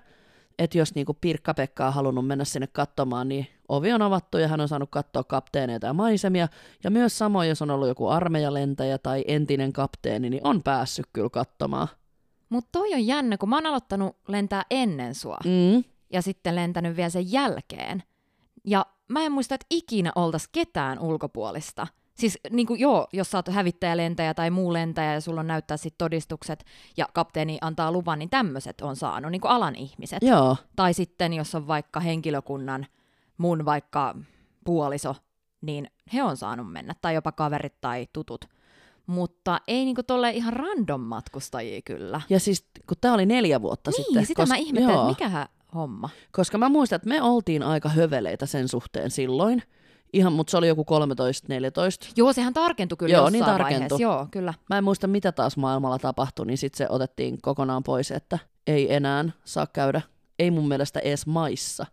että 0.60 0.78
jos 0.78 0.96
niinku 0.96 1.18
Pirkka-Pekka 1.22 1.88
on 1.88 1.94
halunnut 1.94 2.28
mennä 2.28 2.46
sinne 2.46 2.68
katsomaan, 2.68 3.30
niin 3.30 3.48
ovi 3.70 3.94
on 3.94 4.02
avattu 4.02 4.38
ja 4.38 4.48
hän 4.48 4.62
on 4.62 4.68
saanut 4.68 4.90
katsoa 4.92 5.24
kapteeneita 5.24 5.88
ja 5.88 5.94
maisemia. 5.94 6.48
Ja 6.84 6.92
myös 6.92 7.18
samoin, 7.18 7.50
jos 7.50 7.62
on 7.62 7.72
ollut 7.72 7.88
joku 7.88 8.08
armeijalentäjä 8.08 8.98
tai 8.98 9.24
entinen 9.28 9.74
kapteeni, 9.74 10.30
niin 10.30 10.42
on 10.44 10.64
päässyt 10.64 11.06
kyllä 11.14 11.30
katsomaan. 11.30 11.88
Mutta 12.50 12.70
toi 12.72 12.94
on 12.94 13.08
jännä, 13.08 13.38
kun 13.38 13.50
mä 13.50 13.56
oon 13.56 13.66
aloittanut 13.66 14.18
lentää 14.28 14.64
ennen 14.72 15.16
sua 15.16 15.38
Mm. 15.46 15.84
ja 16.14 16.22
sitten 16.22 16.56
lentänyt 16.56 16.96
vielä 16.98 17.10
sen 17.10 17.32
jälkeen. 17.32 18.04
Ja 18.66 18.86
mä 19.08 19.22
en 19.22 19.32
muista, 19.32 19.56
että 19.56 19.66
ikinä 19.70 20.12
oltais 20.16 20.48
ketään 20.48 21.00
ulkopuolista. 21.00 21.88
Siis 22.16 22.40
niin 22.50 22.68
kuin, 22.68 22.80
joo, 22.80 23.08
jos 23.14 23.32
sä 23.32 23.38
oot 23.38 23.48
hävittäjälentäjä 23.48 24.34
tai 24.34 24.50
muu 24.50 24.74
lentäjä 24.74 25.14
ja 25.14 25.22
sulla 25.22 25.40
on 25.40 25.48
näyttää 25.48 25.78
sit 25.78 25.96
todistukset 25.98 26.66
ja 26.98 27.08
kapteeni 27.14 27.58
antaa 27.62 27.92
luvan, 27.92 28.20
niin 28.20 28.30
tämmöiset 28.30 28.82
on 28.82 28.96
saanut, 28.96 29.32
niin 29.32 29.42
kuin 29.42 29.52
alan 29.52 29.76
ihmiset. 29.76 30.24
Joo, 30.24 30.58
Tai 30.76 30.94
sitten 30.94 31.34
jos 31.34 31.56
on 31.56 31.68
vaikka 31.68 32.00
henkilökunnan, 32.00 32.86
mun 33.38 33.66
vaikka 33.66 34.16
puoliso, 34.66 35.16
niin 35.62 35.92
he 36.14 36.24
on 36.24 36.38
saanut 36.38 36.72
mennä, 36.72 36.96
tai 37.02 37.14
jopa 37.16 37.32
kaverit 37.32 37.82
tai 37.82 38.08
tutut. 38.14 38.46
Mutta 39.10 39.62
ei 39.68 39.86
niinku 39.86 40.04
tolle 40.04 40.32
ihan 40.32 40.54
random 40.54 41.02
matkustajia 41.02 41.82
kyllä. 41.86 42.22
ja 42.30 42.40
siis 42.40 42.66
kun 42.88 42.98
tämä 43.02 43.14
oli 43.14 43.26
neljä 43.26 43.62
vuotta 43.62 43.92
niin, 43.92 44.06
sitten. 44.06 44.26
sitä 44.26 44.42
koska, 44.42 44.56
mä 44.56 44.58
ihmettelen, 44.58 44.94
joo, 44.94 45.10
että 45.10 45.24
mikähän 45.24 45.48
homma. 45.76 46.10
Koska 46.32 46.58
mä 46.58 46.70
muistan, 46.70 46.96
että 46.96 47.10
me 47.10 47.22
oltiin 47.22 47.64
aika 47.64 47.90
höveleitä 47.90 48.46
sen 48.46 48.68
suhteen 48.68 49.12
silloin. 49.12 49.64
Ihan, 50.14 50.34
mutta 50.34 50.52
se 50.52 50.58
oli 50.58 50.68
joku 50.68 50.86
13-14. 52.10 52.12
Joo, 52.16 52.34
sehän 52.34 52.54
tarkentui 52.54 52.98
kyllä 52.98 53.14
Joo, 53.14 53.22
jossain 53.22 53.34
niin 53.34 53.46
vaiheessa. 53.46 53.64
tarkentui. 53.64 54.02
Joo, 54.02 54.28
kyllä. 54.32 54.54
Mä 54.70 54.78
en 54.78 54.84
muista, 54.84 55.08
mitä 55.08 55.32
taas 55.32 55.58
maailmalla 55.58 56.00
tapahtui, 56.00 56.46
niin 56.46 56.58
sitten 56.58 56.78
se 56.78 56.88
otettiin 56.90 57.42
kokonaan 57.42 57.84
pois, 57.84 58.12
että 58.12 58.40
ei 58.68 58.94
enää 58.94 59.26
saa 59.46 59.68
käydä, 59.68 60.02
ei 60.40 60.52
mun 60.52 60.68
mielestä 60.68 61.00
edes 61.00 61.28
maissa. 61.28 61.86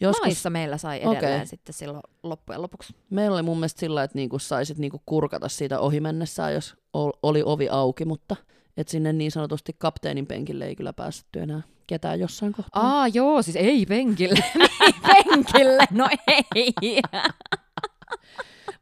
Joskus... 0.00 0.26
Maissa 0.26 0.50
meillä 0.50 0.78
sai 0.78 0.98
edelleen 0.98 1.34
Okei. 1.34 1.46
sitten 1.46 1.72
silloin 1.72 2.00
loppujen 2.22 2.62
lopuksi. 2.62 2.94
Meillä 3.10 3.34
oli 3.34 3.42
mun 3.42 3.56
mielestä 3.56 3.80
sillä, 3.80 4.02
että 4.02 4.18
niinku 4.18 4.38
saisit 4.38 4.78
niinku 4.78 5.02
kurkata 5.06 5.48
siitä 5.48 5.80
ohi 5.80 6.00
mennessään, 6.00 6.54
jos 6.54 6.76
ol- 6.92 7.12
oli 7.22 7.42
ovi 7.44 7.68
auki, 7.68 8.04
mutta 8.04 8.36
et 8.76 8.88
sinne 8.88 9.12
niin 9.12 9.30
sanotusti 9.30 9.72
kapteenin 9.78 10.26
penkille 10.26 10.66
ei 10.66 10.76
kyllä 10.76 10.92
päästetty 10.92 11.40
enää 11.40 11.62
ketään 11.86 12.20
jossain 12.20 12.52
kohtaa. 12.52 12.98
Aa, 13.00 13.08
joo, 13.08 13.42
siis 13.42 13.56
ei 13.56 13.86
penkille. 13.86 14.44
penkille, 15.06 15.84
no 15.90 16.08
ei. 16.54 16.72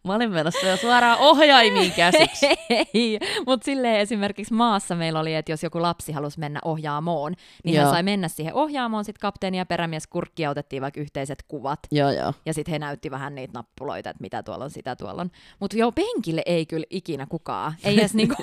Mä 0.04 0.14
olin 0.14 0.30
menossa 0.30 0.66
jo 0.66 0.76
suoraan 0.76 1.18
ohjaimiin 1.18 1.92
käsiksi. 1.92 2.46
Ei, 2.94 3.18
mutta 3.46 3.64
silleen 3.64 4.00
esimerkiksi 4.00 4.54
maassa 4.54 4.94
meillä 4.94 5.20
oli, 5.20 5.34
että 5.34 5.52
jos 5.52 5.62
joku 5.62 5.82
lapsi 5.82 6.12
halusi 6.12 6.38
mennä 6.38 6.60
ohjaamoon, 6.64 7.34
niin 7.64 7.74
Joo. 7.76 7.84
hän 7.84 7.92
sai 7.94 8.02
mennä 8.02 8.28
siihen 8.28 8.54
ohjaamoon, 8.54 9.04
sitten 9.04 9.20
kapteeni 9.20 9.58
ja 9.58 9.66
perämies 9.66 10.06
kurkki 10.06 10.42
ja 10.42 10.50
otettiin 10.50 10.82
vaikka 10.82 11.00
yhteiset 11.00 11.44
kuvat. 11.48 11.78
joo, 11.92 12.10
joo. 12.10 12.32
Ja 12.46 12.54
sitten 12.54 12.72
he 12.72 12.78
näytti 12.78 13.10
vähän 13.10 13.34
niitä 13.34 13.52
nappuloita, 13.54 14.10
että 14.10 14.20
mitä 14.20 14.42
tuolla 14.42 14.64
on, 14.64 14.70
sitä 14.70 14.96
tuolla 14.96 15.20
on. 15.22 15.30
Mutta 15.60 15.76
joo, 15.76 15.92
penkille 15.92 16.42
ei 16.46 16.66
kyllä 16.66 16.86
ikinä 16.90 17.26
kukaan. 17.26 17.74
Ei 17.84 17.98
edes 18.00 18.14
niinku, 18.14 18.34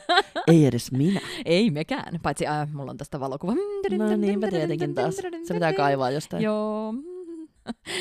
Ei 0.46 0.66
edes 0.66 0.92
minä. 0.92 1.20
ei 1.44 1.70
mekään. 1.70 2.18
Paitsi 2.22 2.46
äh, 2.46 2.72
mulla 2.72 2.90
on 2.90 2.96
tästä 2.96 3.20
valokuva. 3.20 3.52
No 3.98 4.16
niinpä 4.16 4.48
tietenkin 4.50 4.94
taas. 4.94 5.16
Se 5.44 5.54
pitää 5.54 5.72
kaivaa 5.72 6.10
jostain. 6.10 6.42
Joo. 6.42 6.94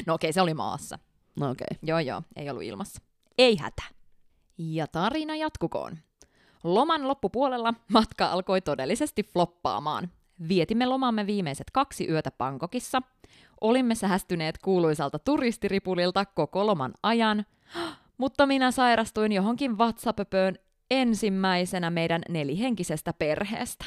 No 0.07 0.13
okei, 0.13 0.33
se 0.33 0.41
oli 0.41 0.53
maassa. 0.53 0.99
No 1.35 1.49
okei. 1.49 1.65
Okay. 1.71 1.79
Joo, 1.83 1.99
joo, 1.99 2.21
ei 2.35 2.49
ollut 2.49 2.63
ilmassa. 2.63 3.01
Ei 3.37 3.57
hätä. 3.57 3.83
Ja 4.57 4.87
tarina 4.87 5.35
jatkukoon. 5.35 5.97
Loman 6.63 7.07
loppupuolella 7.07 7.73
matka 7.87 8.25
alkoi 8.25 8.61
todellisesti 8.61 9.23
floppaamaan. 9.23 10.11
Vietimme 10.47 10.85
lomamme 10.85 11.27
viimeiset 11.27 11.71
kaksi 11.73 12.07
yötä 12.09 12.31
Bangkokissa. 12.31 13.01
Olimme 13.61 13.95
sähästyneet 13.95 14.57
kuuluisalta 14.57 15.19
turistiripulilta 15.19 16.25
koko 16.25 16.67
loman 16.67 16.93
ajan, 17.03 17.45
mutta 18.17 18.45
minä 18.45 18.71
sairastuin 18.71 19.31
johonkin 19.31 19.77
vatsapöpöön 19.77 20.55
ensimmäisenä 20.91 21.89
meidän 21.89 22.21
nelihenkisestä 22.29 23.13
perheestä. 23.13 23.85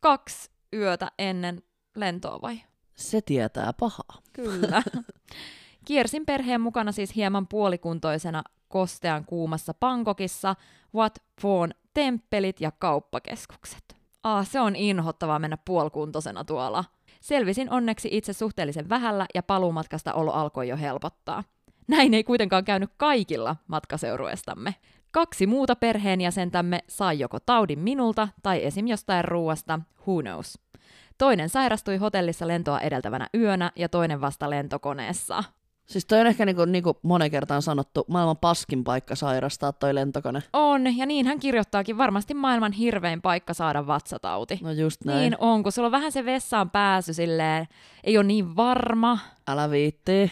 Kaksi 0.00 0.50
yötä 0.72 1.10
ennen 1.18 1.62
lentoa 1.96 2.42
vai? 2.42 2.60
Se 2.94 3.20
tietää 3.20 3.72
pahaa. 3.72 4.22
Kyllä. 4.32 4.82
Kiersin 5.84 6.26
perheen 6.26 6.60
mukana 6.60 6.92
siis 6.92 7.16
hieman 7.16 7.48
puolikuntoisena 7.48 8.42
kostean 8.68 9.24
kuumassa 9.24 9.74
Pankokissa, 9.74 10.56
Wat 10.94 11.18
Phon 11.40 11.70
temppelit 11.94 12.60
ja 12.60 12.70
kauppakeskukset. 12.78 13.96
Ah, 14.22 14.48
se 14.48 14.60
on 14.60 14.76
inhottavaa 14.76 15.38
mennä 15.38 15.58
puolikuntoisena 15.64 16.44
tuolla. 16.44 16.84
Selvisin 17.20 17.70
onneksi 17.70 18.08
itse 18.12 18.32
suhteellisen 18.32 18.88
vähällä 18.88 19.26
ja 19.34 19.42
paluumatkasta 19.42 20.14
olo 20.14 20.32
alkoi 20.32 20.68
jo 20.68 20.76
helpottaa. 20.76 21.44
Näin 21.88 22.14
ei 22.14 22.24
kuitenkaan 22.24 22.64
käynyt 22.64 22.90
kaikilla 22.96 23.56
matkaseurueestamme. 23.66 24.74
Kaksi 25.10 25.46
muuta 25.46 25.76
perheenjäsentämme 25.76 26.80
sai 26.88 27.18
joko 27.18 27.40
taudin 27.40 27.78
minulta 27.78 28.28
tai 28.42 28.64
esim. 28.64 28.86
jostain 28.86 29.24
ruuasta, 29.24 29.80
who 30.06 30.22
knows. 30.22 30.58
Toinen 31.18 31.48
sairastui 31.48 31.96
hotellissa 31.96 32.48
lentoa 32.48 32.80
edeltävänä 32.80 33.28
yönä 33.34 33.72
ja 33.76 33.88
toinen 33.88 34.20
vasta 34.20 34.50
lentokoneessa. 34.50 35.44
Siis 35.86 36.04
toi 36.06 36.20
on 36.20 36.26
ehkä 36.26 36.46
niinku, 36.46 36.64
niinku 36.64 36.98
monen 37.02 37.30
kertaan 37.30 37.62
sanottu, 37.62 38.04
maailman 38.08 38.36
paskin 38.36 38.84
paikka 38.84 39.14
sairastaa 39.14 39.72
toi 39.72 39.94
lentokone. 39.94 40.42
On, 40.52 40.96
ja 40.96 41.06
niin 41.06 41.26
hän 41.26 41.38
kirjoittaakin 41.40 41.98
varmasti 41.98 42.34
maailman 42.34 42.72
hirvein 42.72 43.22
paikka 43.22 43.54
saada 43.54 43.86
vatsatauti. 43.86 44.58
No 44.62 44.70
just 44.70 45.04
näin. 45.04 45.18
Niin 45.20 45.36
on, 45.38 45.62
kun 45.62 45.72
sulla 45.72 45.86
on 45.86 45.92
vähän 45.92 46.12
se 46.12 46.24
vessaan 46.24 46.70
pääsy 46.70 47.14
silleen, 47.14 47.66
ei 48.04 48.18
ole 48.18 48.24
niin 48.26 48.56
varma, 48.56 49.18
Älä 49.48 49.70
viittii. 49.70 50.30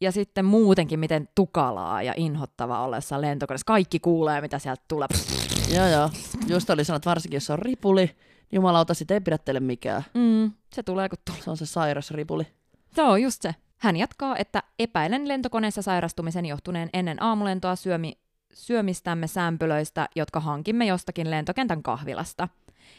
ja 0.00 0.12
sitten 0.12 0.44
muutenkin 0.44 1.00
miten 1.00 1.28
tukalaa 1.34 2.02
ja 2.02 2.14
inhottavaa 2.16 2.84
olla 2.84 2.96
jossain 2.96 3.20
lentokoneessa. 3.22 3.64
Kaikki 3.66 3.98
kuulee, 4.00 4.40
mitä 4.40 4.58
sieltä 4.58 4.82
tulee. 4.88 5.08
Joo 5.76 5.86
joo. 5.86 6.10
Just 6.48 6.70
oli 6.70 6.84
sanonut, 6.84 7.06
varsinkin 7.06 7.36
jos 7.36 7.50
on 7.50 7.58
ripuli, 7.58 8.04
niin 8.04 8.16
jumalauta, 8.52 8.94
sit 8.94 9.10
ei 9.10 9.20
pidättele 9.20 9.60
mikään. 9.60 10.02
Mm, 10.14 10.52
se 10.72 10.82
tulee 10.82 11.08
kun 11.08 11.18
tulee. 11.24 11.42
Se 11.42 11.50
on 11.50 11.56
se 11.56 11.66
sairas 11.66 12.10
ripuli. 12.10 12.46
Se 12.94 13.02
on 13.02 13.22
just 13.22 13.42
se. 13.42 13.54
Hän 13.78 13.96
jatkaa, 13.96 14.36
että 14.36 14.62
epäilen 14.78 15.28
lentokoneessa 15.28 15.82
sairastumisen 15.82 16.46
johtuneen 16.46 16.90
ennen 16.92 17.22
aamulentoa 17.22 17.76
syömi, 17.76 18.18
syömistämme 18.52 19.26
sämpylöistä, 19.26 20.08
jotka 20.16 20.40
hankimme 20.40 20.86
jostakin 20.86 21.30
lentokentän 21.30 21.82
kahvilasta. 21.82 22.48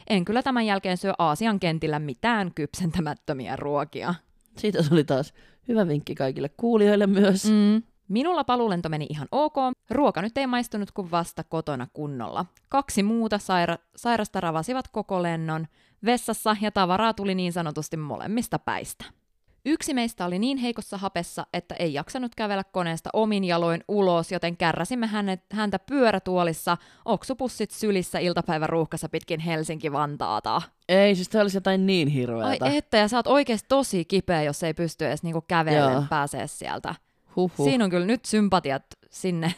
En 0.07 0.25
kyllä 0.25 0.43
tämän 0.43 0.65
jälkeen 0.65 0.97
syö 0.97 1.13
Aasian 1.17 1.59
kentillä 1.59 1.99
mitään 1.99 2.51
kypsentämättömiä 2.55 3.55
ruokia. 3.55 4.15
Siitä 4.57 4.83
tuli 4.83 5.03
taas 5.03 5.33
hyvä 5.67 5.87
vinkki 5.87 6.15
kaikille 6.15 6.49
kuulijoille 6.49 7.07
myös. 7.07 7.45
Mm. 7.45 7.83
Minulla 8.07 8.43
paluulento 8.43 8.89
meni 8.89 9.07
ihan 9.09 9.27
ok. 9.31 9.55
Ruoka 9.89 10.21
nyt 10.21 10.37
ei 10.37 10.47
maistunut 10.47 10.91
kuin 10.91 11.11
vasta 11.11 11.43
kotona 11.43 11.87
kunnolla. 11.93 12.45
Kaksi 12.69 13.03
muuta 13.03 13.37
saira- 13.37 13.83
sairasta 13.95 14.41
ravasivat 14.41 14.87
koko 14.87 15.23
lennon. 15.23 15.67
Vessassa 16.05 16.55
ja 16.61 16.71
tavaraa 16.71 17.13
tuli 17.13 17.35
niin 17.35 17.53
sanotusti 17.53 17.97
molemmista 17.97 18.59
päistä. 18.59 19.05
Yksi 19.69 19.93
meistä 19.93 20.25
oli 20.25 20.39
niin 20.39 20.57
heikossa 20.57 20.97
hapessa, 20.97 21.47
että 21.53 21.75
ei 21.75 21.93
jaksanut 21.93 22.35
kävellä 22.35 22.63
koneesta 22.63 23.09
omin 23.13 23.43
jaloin 23.43 23.83
ulos, 23.87 24.31
joten 24.31 24.57
kärräsimme 24.57 25.07
hänet, 25.07 25.41
häntä 25.51 25.79
pyörätuolissa, 25.79 26.77
oksupussit 27.05 27.71
sylissä 27.71 28.19
iltapäivän 28.19 28.69
ruuhkassa 28.69 29.09
pitkin 29.09 29.39
Helsinki-Vantaata. 29.39 30.61
Ei, 30.89 31.15
siis 31.15 31.29
tämä 31.29 31.41
olisi 31.41 31.57
jotain 31.57 31.85
niin 31.85 32.07
hirveätä. 32.07 32.65
Ai 32.65 32.77
että, 32.77 32.97
ja 32.97 33.07
sä 33.07 33.17
oot 33.17 33.27
oikeasti 33.27 33.65
tosi 33.69 34.05
kipeä, 34.05 34.43
jos 34.43 34.63
ei 34.63 34.73
pysty 34.73 35.05
edes 35.05 35.23
niinku 35.23 35.41
kävelemään 35.47 36.07
pääsee 36.07 36.47
sieltä. 36.47 36.95
Huhhuh. 37.35 37.67
Siinä 37.67 37.83
on 37.83 37.89
kyllä 37.89 38.05
nyt 38.05 38.25
sympatiat 38.25 38.83
sinne 39.09 39.53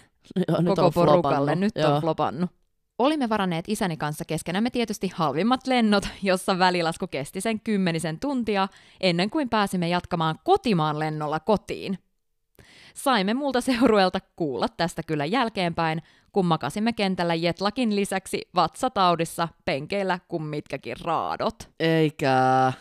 Joo, 0.48 0.62
nyt 0.62 0.70
koko 0.70 0.86
on 0.86 0.94
porukalle. 0.94 1.38
flopannut. 1.38 1.60
Nyt 1.60 1.74
Joo. 1.76 1.96
on 1.96 2.02
flopannut. 2.02 2.50
Olimme 3.02 3.30
varanneet 3.30 3.66
isäni 3.68 3.98
kanssa 3.98 4.26
keskenämme 4.26 4.70
tietysti 4.70 5.12
halvimmat 5.16 5.68
lennot, 5.68 6.08
jossa 6.24 6.60
välilasku 6.60 7.08
kesti 7.08 7.42
sen 7.42 7.60
kymmenisen 7.60 8.20
tuntia, 8.20 8.68
ennen 9.00 9.30
kuin 9.30 9.50
pääsimme 9.50 9.90
jatkamaan 9.90 10.40
kotimaan 10.44 11.00
lennolla 11.00 11.40
kotiin. 11.40 12.00
Saimme 12.94 13.34
multa 13.34 13.62
seurueelta 13.62 14.20
kuulla 14.36 14.68
tästä 14.78 15.04
kyllä 15.04 15.26
jälkeenpäin, 15.26 16.02
kun 16.32 16.46
makasimme 16.46 16.94
kentällä 16.94 17.36
jetlakin 17.36 17.96
lisäksi 17.96 18.42
vatsataudissa 18.56 19.48
penkeillä 19.66 20.20
kuin 20.28 20.44
mitkäkin 20.44 20.96
raadot. 21.02 21.70
Eikä. 21.80 22.74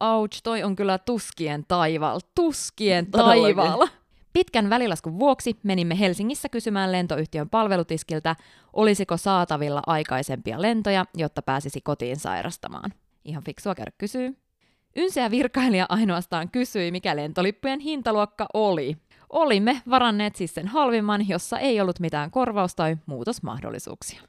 Ouch, 0.00 0.40
toi 0.42 0.62
on 0.62 0.76
kyllä 0.76 0.98
tuskien 0.98 1.64
taival, 1.68 2.20
tuskien 2.34 3.10
taival. 3.10 3.88
Pitkän 4.32 4.70
välilaskun 4.70 5.18
vuoksi 5.18 5.56
menimme 5.62 5.98
Helsingissä 5.98 6.48
kysymään 6.48 6.92
lentoyhtiön 6.92 7.50
palvelutiskiltä, 7.50 8.36
olisiko 8.72 9.16
saatavilla 9.16 9.82
aikaisempia 9.86 10.62
lentoja, 10.62 11.06
jotta 11.16 11.42
pääsisi 11.42 11.80
kotiin 11.80 12.16
sairastamaan. 12.16 12.92
Ihan 13.24 13.44
fiksua 13.44 13.74
käydä 13.74 13.90
kysyy. 13.98 14.36
Ynseä 14.96 15.30
virkailija 15.30 15.86
ainoastaan 15.88 16.48
kysyi, 16.50 16.90
mikä 16.90 17.16
lentolippujen 17.16 17.80
hintaluokka 17.80 18.46
oli. 18.54 18.96
Olimme 19.30 19.82
varanneet 19.90 20.36
siis 20.36 20.54
sen 20.54 20.68
halvimman, 20.68 21.28
jossa 21.28 21.58
ei 21.58 21.80
ollut 21.80 22.00
mitään 22.00 22.30
korvaus- 22.30 22.74
tai 22.74 22.96
muutosmahdollisuuksia. 23.06 24.20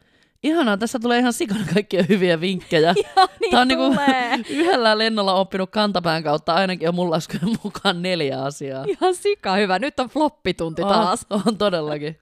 Ihanaa, 0.43 0.77
tässä 0.77 0.99
tulee 0.99 1.19
ihan 1.19 1.33
sikana 1.33 1.65
kaikkia 1.73 2.03
hyviä 2.09 2.41
vinkkejä. 2.41 2.93
Ja 3.15 3.27
niin 3.39 3.51
Tää 3.51 3.61
on 3.61 3.67
niinku 3.67 3.83
tulee. 3.83 4.39
yhdellä 4.59 4.97
lennolla 4.97 5.33
oppinut 5.33 5.69
kantapään 5.69 6.23
kautta 6.23 6.53
ainakin 6.53 6.89
on 6.89 7.11
laskujen 7.11 7.57
mukaan 7.63 8.01
neljä 8.01 8.41
asiaa. 8.43 8.85
Ihan 8.87 9.15
sika 9.15 9.55
hyvä. 9.55 9.79
Nyt 9.79 9.99
on 9.99 10.09
floppitunti 10.09 10.81
taas. 10.81 11.25
On, 11.29 11.41
on 11.47 11.57
todellakin. 11.57 12.19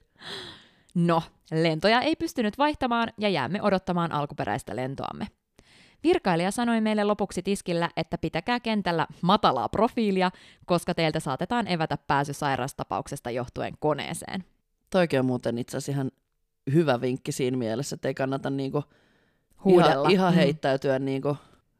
No, 0.94 1.22
lentoja 1.52 2.00
ei 2.00 2.16
pystynyt 2.16 2.58
vaihtamaan 2.58 3.12
ja 3.18 3.28
jäämme 3.28 3.62
odottamaan 3.62 4.12
alkuperäistä 4.12 4.76
lentoamme. 4.76 5.26
Virkailija 6.02 6.50
sanoi 6.50 6.80
meille 6.80 7.04
lopuksi 7.04 7.42
tiskillä, 7.42 7.90
että 7.96 8.18
pitäkää 8.18 8.60
kentällä 8.60 9.06
matalaa 9.22 9.68
profiilia, 9.68 10.30
koska 10.66 10.94
teiltä 10.94 11.20
saatetaan 11.20 11.68
evätä 11.68 11.98
pääsy 12.06 12.32
sairaustapauksesta 12.32 13.30
johtuen 13.30 13.74
koneeseen. 13.80 14.44
Toikin 14.90 15.18
on 15.18 15.26
muuten 15.26 15.58
itse 15.58 15.76
asiassa 15.76 15.92
ihan 15.92 16.10
hyvä 16.72 17.00
vinkki 17.00 17.32
siinä 17.32 17.56
mielessä, 17.56 17.94
että 17.94 18.08
ei 18.08 18.14
kannata 18.14 18.50
niinku 18.50 18.84
Huudella. 19.64 19.92
ihan, 19.92 20.10
ihan 20.10 20.32
Mm. 20.32 20.36
heittäytyä 20.36 20.98
niinku 20.98 21.36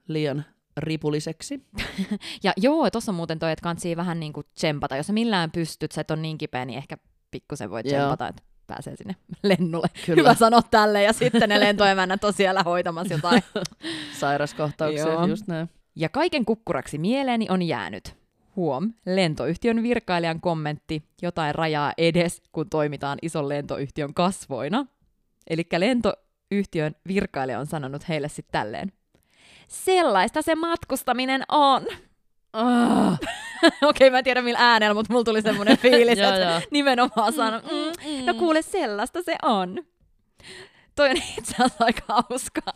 liian 0.09 0.45
ripuliseksi. 0.77 1.66
Ja 2.45 2.53
joo, 2.57 2.90
tuossa 2.90 3.12
on 3.12 3.16
muuten 3.16 3.38
toi, 3.38 3.53
että 3.53 3.62
kansi 3.62 3.97
vähän 3.97 4.21
niin 4.21 4.33
kuin 4.33 4.47
tsempata. 4.55 4.97
Jos 4.97 5.07
sä 5.07 5.12
millään 5.12 5.51
pystyt, 5.51 5.92
sä 5.92 6.01
et 6.01 6.11
ole 6.11 6.21
niin 6.21 6.38
kipeä, 6.38 6.64
niin 6.64 6.79
ehkä 6.79 6.97
pikkusen 7.31 7.71
Joo. 7.71 7.83
tsempata, 7.83 8.29
että 8.29 8.42
pääsee 8.66 8.97
sinne 8.97 9.16
lennolle. 9.42 9.87
Kyllä. 10.07 10.21
Hyvä 10.23 10.35
sanoa 10.35 10.62
tälle, 10.71 11.03
ja 11.03 11.12
sitten 11.12 11.49
ne 11.49 11.61
lentoemännät 11.61 12.25
on 12.25 12.33
siellä 12.33 12.62
hoitamassa 12.62 13.14
jotain. 13.14 13.42
Sairaskohtauksia, 14.21 15.27
just 15.27 15.47
näin. 15.47 15.71
Ja 15.97 16.09
kaiken 16.09 16.45
kukkuraksi 16.45 16.99
mieleeni 16.99 17.47
on 17.51 17.62
jäänyt. 17.62 18.22
Huom, 18.57 18.93
lentoyhtiön 19.07 19.83
virkailijan 19.83 20.41
kommentti, 20.41 21.03
jotain 21.23 21.55
rajaa 21.55 21.93
edes, 21.99 22.43
kun 22.53 22.71
toimitaan 22.71 23.19
ison 23.23 23.49
lentoyhtiön 23.49 24.15
kasvoina. 24.15 24.87
Eli 25.51 25.67
lentoyhtiön 25.77 26.95
virkailija 27.09 27.59
on 27.59 27.67
sanonut 27.67 28.09
heille 28.09 28.29
sitten 28.29 28.53
tälleen. 28.53 28.93
Sellaista 29.69 30.43
se 30.43 30.55
matkustaminen 30.55 31.43
on. 31.49 31.87
Ah, 32.53 33.19
Okei, 33.83 34.11
mä 34.11 34.19
en 34.19 34.25
tiedä 34.25 34.43
millä 34.43 34.59
äänellä, 34.61 34.95
mutta 34.95 35.12
mulla 35.12 35.25
tuli 35.25 35.43
semmoinen 35.43 35.79
fiilis, 35.85 36.19
Joo, 36.19 36.29
että 36.29 36.41
joo. 36.41 36.61
nimenomaan 36.71 37.33
sano, 37.33 37.59
mm, 37.59 38.27
no 38.27 38.35
kuule, 38.35 38.62
sellaista 38.62 39.23
se 39.23 39.37
on. 39.43 39.79
Toi 40.95 41.11
on 41.11 41.17
itse 41.17 41.55
asiassa 41.59 41.85
aika 41.85 42.03
hauskaa. 42.09 42.73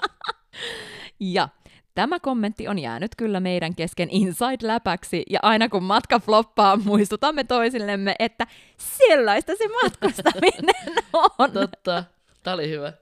ja 1.20 1.48
tämä 1.94 2.20
kommentti 2.20 2.68
on 2.68 2.78
jäänyt 2.78 3.10
kyllä 3.16 3.40
meidän 3.40 3.74
kesken 3.74 4.08
inside-läpäksi, 4.10 5.22
ja 5.30 5.38
aina 5.42 5.68
kun 5.68 5.82
matka 5.82 6.18
floppaa, 6.18 6.76
muistutamme 6.76 7.44
toisillemme, 7.44 8.14
että 8.18 8.46
sellaista 8.78 9.52
se 9.58 9.68
matkustaminen 9.82 10.94
on. 11.38 11.52
totta. 11.52 12.04
Tää 12.42 12.54
oli 12.54 12.70
hyvä. 12.70 12.92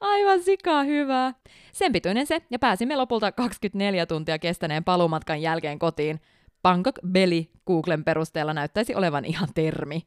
Aivan 0.00 0.42
sikaa 0.42 0.82
hyvää. 0.82 1.34
Sen 1.72 1.92
pituinen 1.92 2.26
se, 2.26 2.42
ja 2.50 2.58
pääsimme 2.58 2.96
lopulta 2.96 3.32
24 3.32 4.06
tuntia 4.06 4.38
kestäneen 4.38 4.84
paluumatkan 4.84 5.42
jälkeen 5.42 5.78
kotiin. 5.78 6.20
Bangkok 6.62 6.94
Belly 7.08 7.44
Googlen 7.66 8.04
perusteella 8.04 8.54
näyttäisi 8.54 8.94
olevan 8.94 9.24
ihan 9.24 9.48
termi. 9.54 10.02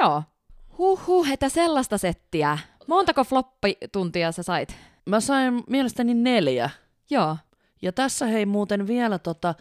Joo. 0.00 0.22
Huhhuh, 0.78 1.32
että 1.32 1.48
sellaista 1.48 1.98
settiä. 1.98 2.58
Montako 2.86 3.24
floppituntia 3.24 4.32
sä 4.32 4.42
sait? 4.42 4.76
Mä 5.06 5.20
sain 5.20 5.62
mielestäni 5.66 6.14
neljä. 6.14 6.70
Joo. 7.10 7.36
Ja 7.82 7.92
tässä 7.92 8.26
hei 8.26 8.46
muuten 8.46 8.86
vielä 8.86 9.18
tota, 9.18 9.54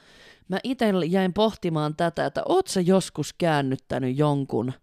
mä 0.47 0.59
itse 0.63 0.85
jäin 1.07 1.33
pohtimaan 1.33 1.95
tätä, 1.95 2.25
että 2.25 2.41
oot 2.45 2.67
sä 2.67 2.81
joskus 2.81 3.33
käännyttänyt 3.33 4.17
jonkun 4.17 4.73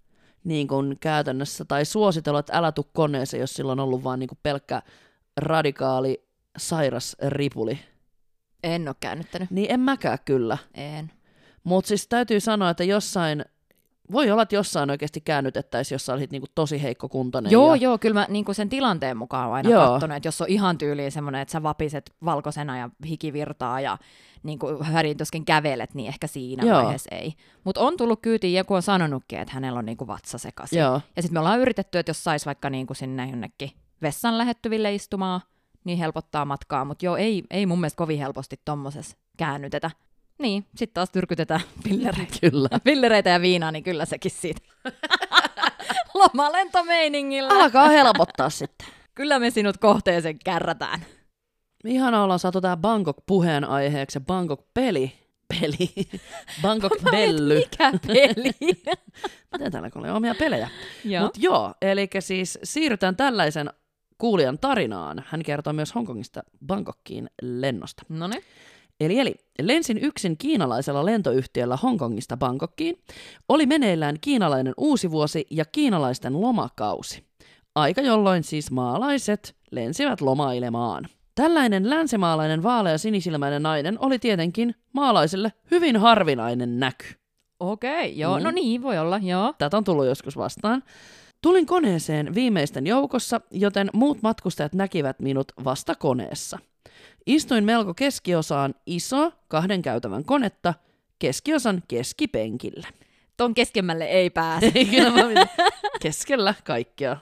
niin 0.44 0.68
kuin 0.68 0.96
käytännössä, 1.00 1.64
tai 1.64 1.84
suositellut, 1.84 2.38
että 2.38 2.58
älä 2.58 2.72
tuu 2.72 2.90
koneeseen, 2.92 3.40
jos 3.40 3.54
sillä 3.54 3.72
on 3.72 3.80
ollut 3.80 4.04
vaan 4.04 4.18
niin 4.18 4.28
kuin 4.28 4.38
pelkkä 4.42 4.82
radikaali 5.36 6.26
sairas 6.58 7.16
ripuli. 7.28 7.78
En 8.62 8.88
oo 8.88 8.94
käännyttänyt. 9.00 9.50
Niin 9.50 9.70
en 9.70 9.80
mäkään 9.80 10.18
kyllä. 10.24 10.58
En. 10.74 11.12
Mutta 11.64 11.88
siis 11.88 12.08
täytyy 12.08 12.40
sanoa, 12.40 12.70
että 12.70 12.84
jossain, 12.84 13.44
voi 14.12 14.30
olla, 14.30 14.42
että 14.42 14.54
jossain 14.54 14.90
oikeasti 14.90 15.20
käännytettäisiin, 15.20 15.94
jos 15.94 16.06
sä 16.06 16.14
olit 16.14 16.30
niinku 16.30 16.46
tosi 16.54 16.82
heikko 16.82 17.08
kuntoinen. 17.08 17.52
Joo, 17.52 17.74
ja, 17.74 17.82
joo, 17.82 17.98
kyllä 17.98 18.14
mä 18.14 18.26
niin 18.28 18.44
sen 18.52 18.68
tilanteen 18.68 19.16
mukaan 19.16 19.46
oon 19.46 19.54
aina 19.54 19.70
Joo. 19.70 19.86
katsonut, 19.86 20.16
että 20.16 20.26
jos 20.26 20.40
on 20.40 20.48
ihan 20.48 20.78
tyyliin 20.78 21.12
semmoinen, 21.12 21.40
että 21.40 21.52
sä 21.52 21.62
vapiset 21.62 22.14
valkoisena 22.24 22.78
ja 22.78 22.90
hiki 23.08 23.32
virtaa 23.32 23.80
ja 23.80 23.98
niin 24.42 24.58
kuin 24.58 24.82
hädintoskin 24.82 25.44
kävelet, 25.44 25.94
niin 25.94 26.08
ehkä 26.08 26.26
siinä 26.26 26.66
Joo. 26.66 26.82
vaiheessa 26.82 27.14
ei. 27.14 27.34
Mutta 27.64 27.80
on 27.80 27.96
tullut 27.96 28.22
kyytiin, 28.22 28.54
joku 28.54 28.74
on 28.74 28.82
sanonutkin, 28.82 29.38
että 29.38 29.54
hänellä 29.54 29.78
on 29.78 29.86
niin 29.86 29.96
kuin 29.96 30.08
vatsa 30.08 30.38
sekaisin. 30.38 30.78
Joo. 30.78 31.00
Ja 31.16 31.22
sitten 31.22 31.34
me 31.34 31.38
ollaan 31.38 31.60
yritetty, 31.60 31.98
että 31.98 32.10
jos 32.10 32.24
sais 32.24 32.46
vaikka 32.46 32.70
niin 32.70 32.86
kuin 32.86 32.96
sinne 32.96 33.30
jonnekin 33.30 33.70
vessan 34.02 34.38
lähettyville 34.38 34.94
istumaan, 34.94 35.40
niin 35.84 35.98
helpottaa 35.98 36.44
matkaa, 36.44 36.84
mutta 36.84 37.04
joo, 37.04 37.16
ei, 37.16 37.42
ei 37.50 37.66
mun 37.66 37.80
mielestä 37.80 37.96
kovin 37.96 38.18
helposti 38.18 38.60
tommosessa 38.64 39.16
käännytetä. 39.36 39.90
Niin, 40.42 40.64
sitten 40.76 40.94
taas 40.94 41.10
tyrkytetään 41.10 41.60
pillereitä. 41.84 42.34
Kyllä. 42.40 42.68
pillereitä 42.84 43.30
ja 43.30 43.40
viinaa, 43.40 43.72
niin 43.72 43.84
kyllä 43.84 44.04
sekin 44.04 44.30
siitä. 44.30 44.60
Lomalentomeiningillä. 46.14 47.54
Alkaa 47.54 47.88
helpottaa 47.88 48.50
sitten. 48.50 48.88
Kyllä 49.14 49.38
me 49.38 49.50
sinut 49.50 49.76
kohteeseen 49.76 50.38
kärrätään. 50.44 51.00
Ihana 51.84 52.22
ollaan 52.22 52.38
saatu 52.38 52.60
tää 52.60 52.76
Bangkok 52.76 53.16
puheen 53.26 53.64
aiheeksi 53.64 54.16
ja 54.16 54.20
Bangkok-peli. 54.20 55.12
Peli. 55.60 56.08
Bangkok-belly. 56.62 57.54
Mikä 57.54 57.92
peli? 58.06 58.52
Miten 59.52 59.72
täällä 59.72 59.90
kun 59.90 60.02
oli 60.02 60.10
omia 60.10 60.34
pelejä? 60.34 60.68
Joo. 61.04 61.22
Mutta 61.22 61.40
joo, 61.42 61.74
eli 61.82 62.08
siis 62.20 62.58
siirrytään 62.62 63.16
tällaisen 63.16 63.70
kuulijan 64.18 64.58
tarinaan. 64.58 65.24
Hän 65.26 65.42
kertoo 65.42 65.72
myös 65.72 65.94
Hongkongista 65.94 66.42
Bangkokkiin 66.66 67.30
lennosta. 67.42 68.02
No 68.08 68.26
niin. 68.26 68.42
Eli, 69.00 69.18
eli 69.18 69.34
lensin 69.62 69.98
yksin 69.98 70.36
kiinalaisella 70.38 71.04
lentoyhtiöllä 71.04 71.76
Hongkongista 71.76 72.36
Bangkokkiin. 72.36 72.98
Oli 73.48 73.66
meneillään 73.66 74.16
kiinalainen 74.20 74.74
uusivuosi 74.76 75.46
ja 75.50 75.64
kiinalaisten 75.64 76.40
lomakausi. 76.40 77.24
Aika 77.74 78.00
jolloin 78.00 78.44
siis 78.44 78.70
maalaiset 78.70 79.56
lensivät 79.70 80.20
lomailemaan. 80.20 81.08
Tällainen 81.34 81.90
länsimaalainen 81.90 82.62
vaalea 82.62 82.98
sinisilmäinen 82.98 83.62
nainen 83.62 83.98
oli 84.00 84.18
tietenkin 84.18 84.74
maalaiselle 84.92 85.52
hyvin 85.70 85.96
harvinainen 85.96 86.80
näky. 86.80 87.06
Okei, 87.60 88.18
joo. 88.18 88.38
Mm. 88.38 88.44
No 88.44 88.50
niin, 88.50 88.82
voi 88.82 88.98
olla, 88.98 89.18
joo. 89.18 89.54
Tätä 89.58 89.76
on 89.76 89.84
tullut 89.84 90.06
joskus 90.06 90.36
vastaan. 90.36 90.82
Tulin 91.42 91.66
koneeseen 91.66 92.34
viimeisten 92.34 92.86
joukossa, 92.86 93.40
joten 93.50 93.90
muut 93.92 94.22
matkustajat 94.22 94.74
näkivät 94.74 95.20
minut 95.20 95.52
vasta 95.64 95.94
koneessa. 95.94 96.58
Istuin 97.26 97.64
melko 97.64 97.94
keskiosaan 97.94 98.74
iso 98.86 99.32
kahden 99.48 99.82
käytävän 99.82 100.24
konetta, 100.24 100.74
keskiosan 101.18 101.82
keskipenkillä. 101.88 102.88
Ton 103.36 103.54
keskemmälle 103.54 104.04
ei 104.04 104.30
pääse. 104.30 104.72
Ei 104.74 104.84
kyllä 104.94 105.10
mä. 105.10 105.46
Keskellä 106.00 106.54
kaikkea. 106.64 107.16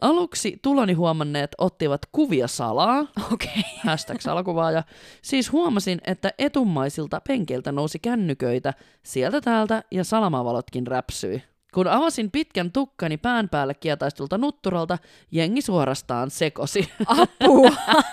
Aluksi 0.00 0.58
tuloni 0.62 0.92
huomanneet 0.92 1.50
ottivat 1.58 2.00
kuvia 2.12 2.48
salaa, 2.48 3.06
Okei. 3.32 3.48
Okay. 3.50 3.62
hashtag 3.84 4.20
salakuvaaja. 4.20 4.82
Siis 5.22 5.52
huomasin, 5.52 5.98
että 6.06 6.32
etummaisilta 6.38 7.20
penkeiltä 7.28 7.72
nousi 7.72 7.98
kännyköitä 7.98 8.74
sieltä 9.02 9.40
täältä 9.40 9.82
ja 9.90 10.04
salamavalotkin 10.04 10.86
räpsyi. 10.86 11.42
Kun 11.76 11.88
avasin 11.88 12.30
pitkän 12.30 12.72
tukkani 12.72 13.16
pään 13.16 13.48
päälle 13.48 13.74
kietaistulta 13.74 14.38
nutturalta, 14.38 14.98
jengi 15.30 15.62
suorastaan 15.62 16.30
sekosi. 16.30 16.88
Apua. 17.06 17.70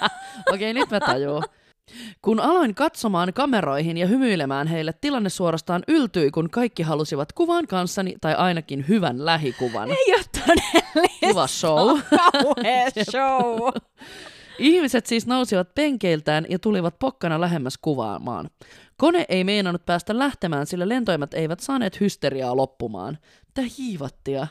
Okei, 0.53 0.73
nyt 0.73 0.91
mä 0.91 0.99
tajuun. 0.99 1.43
Kun 2.21 2.39
aloin 2.39 2.75
katsomaan 2.75 3.33
kameroihin 3.33 3.97
ja 3.97 4.07
hymyilemään 4.07 4.67
heille, 4.67 4.93
tilanne 5.01 5.29
suorastaan 5.29 5.83
yltyi, 5.87 6.31
kun 6.31 6.49
kaikki 6.49 6.83
halusivat 6.83 7.33
kuvan 7.33 7.67
kanssani 7.67 8.15
tai 8.21 8.35
ainakin 8.35 8.85
hyvän 8.87 9.25
lähikuvan. 9.25 9.89
Ei 9.89 10.13
ole 10.13 10.23
todellista. 10.45 11.17
Kiva 11.27 11.47
show. 11.47 11.99
Kauhea 12.43 12.89
show. 13.11 13.69
Ihmiset 14.59 15.05
siis 15.05 15.27
nousivat 15.27 15.75
penkeiltään 15.75 16.45
ja 16.49 16.59
tulivat 16.59 16.99
pokkana 16.99 17.41
lähemmäs 17.41 17.77
kuvaamaan. 17.81 18.49
Kone 18.97 19.25
ei 19.29 19.43
meinannut 19.43 19.85
päästä 19.85 20.19
lähtemään, 20.19 20.65
sillä 20.65 20.89
lentoimat 20.89 21.33
eivät 21.33 21.59
saaneet 21.59 21.99
hysteriaa 21.99 22.57
loppumaan. 22.57 23.17
Tää 23.53 23.65
hiivattia. 23.77 24.47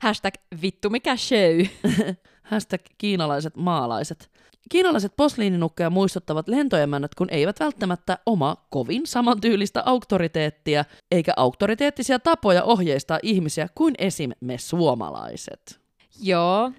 Hashtag 0.00 0.34
vittu 0.62 0.90
mikä 0.90 1.16
show. 1.16 1.84
Hashtag 2.42 2.80
kiinalaiset 2.98 3.56
maalaiset. 3.56 4.30
Kiinalaiset 4.68 5.12
posliininukkeja 5.16 5.90
muistuttavat 5.90 6.48
lentoemännät, 6.48 7.14
kun 7.14 7.28
eivät 7.30 7.60
välttämättä 7.60 8.18
oma 8.26 8.56
kovin 8.70 9.06
samantyylistä 9.06 9.82
auktoriteettia, 9.86 10.84
eikä 11.10 11.32
auktoriteettisia 11.36 12.18
tapoja 12.18 12.64
ohjeistaa 12.64 13.18
ihmisiä 13.22 13.68
kuin 13.74 13.94
esim. 13.98 14.30
me 14.40 14.58
suomalaiset. 14.58 15.80
Joo, 16.20 16.72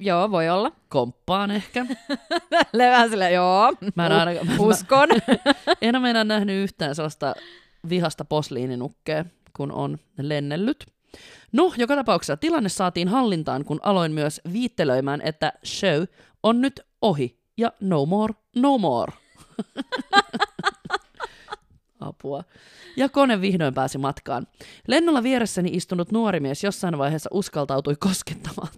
joo, 0.00 0.30
voi 0.30 0.48
olla. 0.48 0.72
Komppaan 0.88 1.50
ehkä. 1.50 1.86
Levää 2.72 3.08
sille, 3.08 3.32
joo. 3.32 3.72
Mä 3.94 4.06
en, 4.06 4.46
mä, 4.46 4.54
Uskon. 4.58 5.08
en 5.82 5.96
ole 5.96 6.24
nähnyt 6.24 6.62
yhtään 6.62 6.94
sellaista 6.94 7.34
vihasta 7.88 8.24
posliininukkea, 8.24 9.24
kun 9.56 9.72
on 9.72 9.98
lennellyt. 10.18 10.86
No, 11.52 11.72
joka 11.76 11.96
tapauksessa 11.96 12.36
tilanne 12.36 12.68
saatiin 12.68 13.08
hallintaan, 13.08 13.64
kun 13.64 13.80
aloin 13.82 14.12
myös 14.12 14.40
viittelöimään, 14.52 15.20
että 15.24 15.52
show 15.64 16.02
on 16.42 16.60
nyt 16.60 16.80
ohi 17.02 17.38
ja 17.58 17.72
no 17.80 18.06
more, 18.06 18.34
no 18.56 18.78
more. 18.78 19.12
Apua. 22.00 22.44
Ja 22.96 23.08
kone 23.08 23.40
vihdoin 23.40 23.74
pääsi 23.74 23.98
matkaan. 23.98 24.46
Lennolla 24.88 25.22
vieressäni 25.22 25.70
istunut 25.72 26.12
nuori 26.12 26.40
mies 26.40 26.64
jossain 26.64 26.98
vaiheessa 26.98 27.30
uskaltautui 27.32 27.94
koskettamaan 28.00 28.72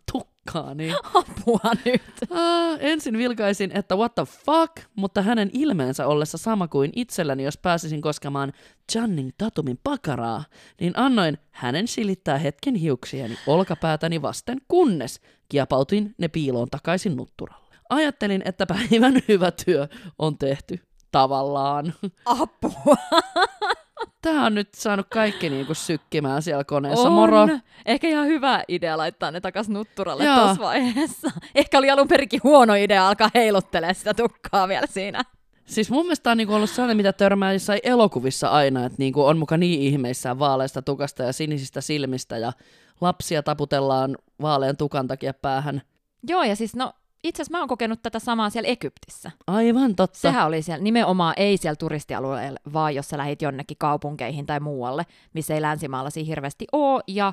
tukkaani. 0.45 0.93
Apua 1.15 1.73
nyt. 1.85 2.03
Ah, 2.31 2.79
ensin 2.81 3.19
vilkaisin, 3.19 3.71
että 3.75 3.97
what 3.97 4.15
the 4.15 4.23
fuck, 4.25 4.89
mutta 4.97 5.23
hänen 5.23 5.51
ilmeensä 5.53 6.07
ollessa 6.07 6.39
sama 6.39 6.69
kuin 6.69 6.93
itselläni, 6.97 7.45
jos 7.45 7.59
pääsisin 7.59 8.03
koskemaan 8.03 8.53
Channing 8.93 9.31
Tatumin 9.39 9.81
pakaraa, 9.85 10.45
niin 10.81 10.93
annoin 10.97 11.39
hänen 11.51 11.89
silittää 11.89 12.39
hetken 12.39 12.75
hiuksiani 12.75 13.39
olkapäätäni 13.47 14.23
vasten, 14.23 14.61
kunnes 14.69 15.21
kiepautin 15.49 16.15
ne 16.19 16.29
piiloon 16.29 16.69
takaisin 16.71 17.17
nutturalle. 17.17 17.77
Ajattelin, 17.91 18.43
että 18.45 18.67
päivän 18.67 19.15
hyvä 19.29 19.51
työ 19.65 19.89
on 20.19 20.39
tehty. 20.39 20.81
Tavallaan. 21.13 21.95
Apua. 22.25 22.97
Tää 24.23 24.47
on 24.47 24.55
nyt 24.55 24.69
saanut 24.75 25.07
kaikki 25.11 25.51
niinku 25.51 25.75
sykkimään 25.75 26.43
siellä 26.43 26.65
koneessa. 26.65 27.09
On. 27.09 27.13
Moro. 27.13 27.49
Ehkä 27.87 28.09
ihan 28.09 28.27
hyvä 28.27 28.65
idea 28.69 28.99
laittaa 28.99 29.31
ne 29.31 29.41
takas 29.41 29.69
nutturalle 29.69 30.25
tuossa 30.25 30.63
vaiheessa. 30.63 31.31
Ehkä 31.55 31.79
oli 31.79 31.91
alun 31.91 32.09
perinkin 32.09 32.41
huono 32.45 32.75
idea 32.75 33.09
alkaa 33.09 33.31
heiluttelemaan 33.35 33.95
sitä 33.95 34.15
tukkaa 34.15 34.69
vielä 34.69 34.87
siinä. 34.87 35.23
Siis 35.65 35.91
mun 35.91 36.05
mielestä 36.05 36.31
on 36.31 36.37
niinku 36.37 36.55
ollut 36.55 36.71
sellainen, 36.71 36.97
mitä 36.97 37.13
törmää 37.13 37.53
jossain 37.53 37.81
elokuvissa 37.83 38.49
aina, 38.49 38.85
että 38.85 38.97
niinku 38.99 39.25
on 39.25 39.39
muka 39.39 39.57
niin 39.57 39.81
ihmeissään 39.81 40.39
vaaleista 40.39 40.83
tukasta 40.83 41.23
ja 41.23 41.33
sinisistä 41.33 41.81
silmistä 41.81 42.39
ja 42.39 42.53
lapsia 43.01 43.43
taputellaan 43.43 44.17
vaalean 44.43 44.77
tukan 44.77 45.09
takia 45.09 45.35
päähän. 45.35 45.83
Joo, 46.29 46.43
ja 46.43 46.57
siis 46.57 46.77
no, 46.77 46.93
itse 47.25 47.43
asiassa 47.43 47.59
mä 47.59 47.59
oon 47.59 47.69
kokenut 47.69 48.03
tätä 48.03 48.19
samaa 48.19 48.51
siellä 48.51 48.69
Egyptissä. 48.69 49.31
Aivan 49.47 49.97
totta. 49.97 50.19
Sehän 50.19 50.47
oli 50.47 50.63
siellä 50.63 50.83
nimenomaan 50.83 51.35
ei 51.37 51.57
siellä 51.57 51.77
turistialueella, 51.77 52.59
vaan 52.73 52.95
jos 52.95 53.09
sä 53.09 53.19
lähit 53.19 53.43
jonnekin 53.43 53.77
kaupunkeihin 53.77 54.47
tai 54.47 54.61
muualle, 54.61 55.07
missä 55.33 55.55
ei 55.55 55.63
länsimaalaisia 55.63 56.25
hirveästi 56.25 56.67
ole. 56.73 57.03
Ja 57.07 57.33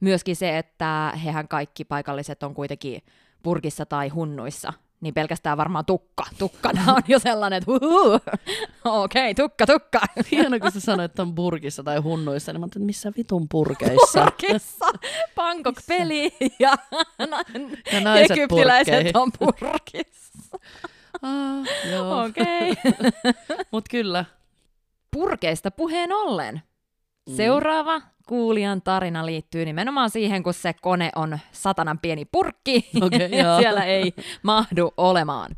myöskin 0.00 0.36
se, 0.36 0.58
että 0.58 1.12
hehän 1.24 1.48
kaikki 1.48 1.84
paikalliset 1.84 2.42
on 2.42 2.54
kuitenkin 2.54 3.02
purkissa 3.42 3.86
tai 3.86 4.08
hunnuissa. 4.08 4.72
Niin 5.02 5.14
pelkästään 5.14 5.56
varmaan 5.58 5.84
tukka. 5.84 6.24
Tukkana 6.38 6.94
on 6.94 7.02
jo 7.08 7.18
sellainen, 7.18 7.56
että 7.56 7.72
okei, 8.84 9.30
okay, 9.30 9.34
tukka, 9.34 9.66
tukka. 9.66 10.00
Hieno, 10.30 10.60
kun 10.60 10.72
sä 10.72 10.80
sanoit, 10.80 11.10
että 11.10 11.22
on 11.22 11.34
purkissa 11.34 11.82
tai 11.82 11.98
hunnuissa, 11.98 12.52
niin 12.52 12.60
mä 12.60 12.64
ajattelin, 12.64 12.86
missä 12.86 13.12
vitun 13.16 13.46
purkeissa. 13.48 14.20
Purkissa, 14.20 14.86
Bangkok-peli 15.34 16.36
ja, 16.58 16.76
Ja 17.92 18.00
naiset 18.00 18.30
egyptiläiset 18.30 18.94
purkkeihin. 18.94 19.16
on 19.16 19.32
purkissa. 19.38 20.58
ah. 21.22 22.26
Okei. 22.26 22.70
Okay. 22.70 23.32
Mut 23.72 23.84
kyllä. 23.90 24.24
Purkeista 25.10 25.70
puheen 25.70 26.12
ollen. 26.12 26.62
Mm. 27.28 27.34
Seuraava 27.36 28.00
kuulijan 28.26 28.82
tarina 28.82 29.26
liittyy 29.26 29.64
nimenomaan 29.64 30.10
siihen, 30.10 30.42
kun 30.42 30.54
se 30.54 30.72
kone 30.72 31.10
on 31.16 31.38
satanan 31.52 31.98
pieni 31.98 32.24
purkki 32.24 32.88
Okei, 33.02 33.30
ja 33.38 33.44
joo. 33.44 33.58
siellä 33.58 33.84
ei 33.84 34.14
mahdu 34.42 34.92
olemaan. 34.96 35.56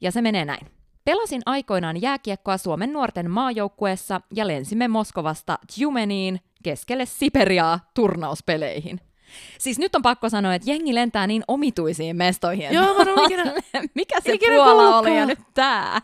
Ja 0.00 0.12
se 0.12 0.22
menee 0.22 0.44
näin. 0.44 0.66
Pelasin 1.04 1.42
aikoinaan 1.46 2.02
jääkiekkoa 2.02 2.56
Suomen 2.58 2.92
nuorten 2.92 3.30
maajoukkueessa 3.30 4.20
ja 4.34 4.46
lensimme 4.46 4.88
Moskovasta 4.88 5.58
Tjumeniin 5.74 6.40
keskelle 6.62 7.06
Siperiaa 7.06 7.80
turnauspeleihin. 7.94 9.00
Siis 9.58 9.78
nyt 9.78 9.94
on 9.94 10.02
pakko 10.02 10.28
sanoa, 10.28 10.54
että 10.54 10.70
jengi 10.70 10.94
lentää 10.94 11.26
niin 11.26 11.42
omituisiin 11.48 12.16
mestoihin. 12.16 12.72
Joo, 12.72 12.84
mä 13.04 13.12
ole 13.12 13.24
ikinä- 13.24 13.52
Mikä 13.94 14.20
se 14.20 14.38
Puola 14.54 14.98
oli 14.98 15.16
ja 15.16 15.26
nyt 15.26 15.38
tää? 15.54 16.00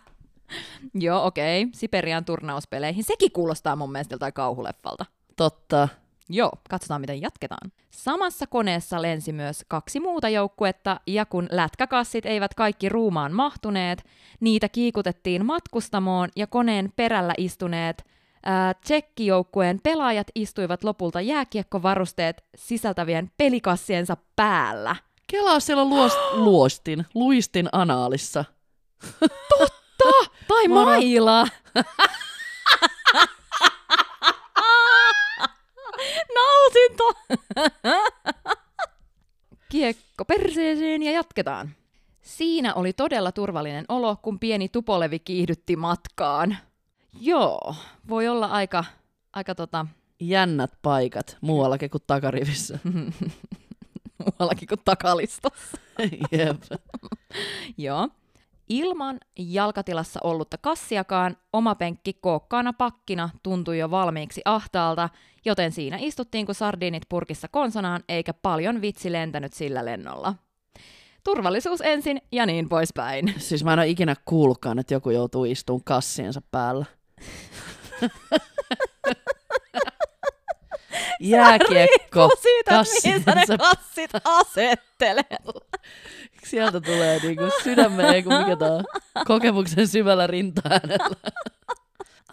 Joo, 0.94 1.26
okei. 1.26 1.62
Okay. 1.62 1.70
Siperian 1.74 2.24
turnauspeleihin. 2.24 3.04
Sekin 3.04 3.32
kuulostaa 3.32 3.76
mun 3.76 3.92
mielestä 3.92 4.12
joltain 4.12 4.32
kauhuleffalta. 4.32 5.06
Totta. 5.36 5.88
Joo, 6.32 6.52
katsotaan 6.68 7.00
miten 7.00 7.20
jatketaan. 7.20 7.72
Samassa 7.90 8.46
koneessa 8.46 9.02
lensi 9.02 9.32
myös 9.32 9.64
kaksi 9.68 10.00
muuta 10.00 10.28
joukkuetta, 10.28 11.00
ja 11.06 11.26
kun 11.26 11.48
lätkäkassit 11.50 12.26
eivät 12.26 12.54
kaikki 12.54 12.88
ruumaan 12.88 13.32
mahtuneet, 13.32 14.04
niitä 14.40 14.68
kiikutettiin 14.68 15.46
matkustamoon, 15.46 16.28
ja 16.36 16.46
koneen 16.46 16.92
perällä 16.96 17.34
istuneet 17.38 18.04
ää, 18.44 18.74
tsekkijoukkueen 18.74 19.80
pelaajat 19.82 20.26
istuivat 20.34 20.84
lopulta 20.84 21.20
jääkiekkovarusteet 21.20 22.44
sisältävien 22.56 23.30
pelikassiensa 23.36 24.16
päällä. 24.36 24.96
Kelaa 25.26 25.60
siellä 25.60 25.82
on 25.82 25.90
luos, 25.90 26.12
luostin, 26.32 27.06
luistin 27.14 27.68
anaalissa. 27.72 28.44
Tai 30.50 30.68
Moro. 30.68 30.84
maila! 30.84 31.46
Nautinto! 36.34 37.12
Kiekko 39.68 40.24
perseeseen 40.24 41.02
ja 41.02 41.12
jatketaan. 41.12 41.70
Siinä 42.22 42.74
oli 42.74 42.92
todella 42.92 43.32
turvallinen 43.32 43.84
olo, 43.88 44.16
kun 44.16 44.38
pieni 44.38 44.68
tupolevi 44.68 45.18
kiihdytti 45.18 45.76
matkaan. 45.76 46.57
Joo, 47.20 47.74
voi 48.09 48.28
olla 48.28 48.46
aika, 48.46 48.84
aika 49.32 49.55
tota, 49.55 49.86
Jännät 50.20 50.72
paikat 50.82 51.36
muuallakin 51.40 51.90
kuin 51.90 52.03
takarivissä. 52.07 52.78
muuallakin 54.24 54.68
kuin 54.68 54.80
takalistossa. 54.84 55.78
Jep. 56.32 56.62
Joo. 57.78 58.09
Ilman 58.71 59.21
jalkatilassa 59.39 60.21
ollutta 60.25 60.59
kassiakaan 60.59 61.37
oma 61.53 61.75
penkki 61.75 62.12
kookkaana 62.12 62.73
pakkina 62.73 63.31
tuntui 63.43 63.79
jo 63.79 63.91
valmiiksi 63.91 64.43
ahtaalta, 64.45 65.09
joten 65.45 65.73
siinä 65.73 65.97
istuttiin 66.01 66.47
kuin 66.47 66.57
sardiinit 66.57 67.03
purkissa 67.09 67.49
konsonaan, 67.49 68.05
eikä 68.09 68.35
paljon 68.35 68.81
vitsi 68.81 69.12
lentänyt 69.12 69.53
sillä 69.53 69.85
lennolla. 69.85 70.35
Turvallisuus 71.25 71.81
ensin 71.81 72.23
ja 72.33 72.47
niin 72.47 72.68
poispäin. 72.68 73.35
Siis 73.39 73.64
mä 73.64 73.73
en 73.73 73.79
ole 73.79 73.89
ikinä 73.89 74.16
kuullutkaan, 74.25 74.79
että 74.79 74.95
joku 74.95 75.11
joutuu 75.11 75.45
istumaan 75.45 75.85
kassiensa 75.85 76.43
päällä. 76.51 76.87
Jääkiekko. 81.21 82.31
Siitä, 82.43 82.85
mihin 83.05 83.25
sä 83.25 83.35
ne 83.35 83.47
kassit 83.59 84.11
asettelet. 84.25 85.27
Sieltä 86.51 86.80
tulee 86.80 87.18
niinku 87.22 87.44
sydämen, 87.62 88.07
ei 88.07 88.22
kun 88.22 88.38
mikä 88.38 88.57
tää 88.57 88.82
kokemuksen 89.26 89.88
syvällä 89.88 90.26
rintaäänellä. 90.26 91.16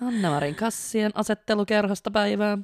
Anna-Marin 0.02 0.56
kassien 0.56 1.12
asettelukerhosta 1.16 2.12
päivää. 2.12 2.58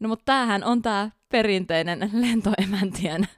No 0.00 0.08
mutta 0.08 0.24
tämähän 0.24 0.64
on 0.64 0.82
tämä 0.82 1.10
perinteinen 1.28 2.10
lentoemäntien 2.12 3.28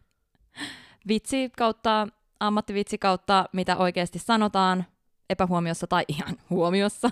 vitsi 1.09 1.51
kautta 1.59 2.09
ammattivitsi 2.41 2.99
kautta 2.99 3.45
mitä 3.53 3.77
oikeasti 3.77 4.19
sanotaan 4.19 4.85
epähuomiossa 5.31 5.87
tai 5.87 6.05
ihan 6.09 6.37
huomiossa. 6.51 7.11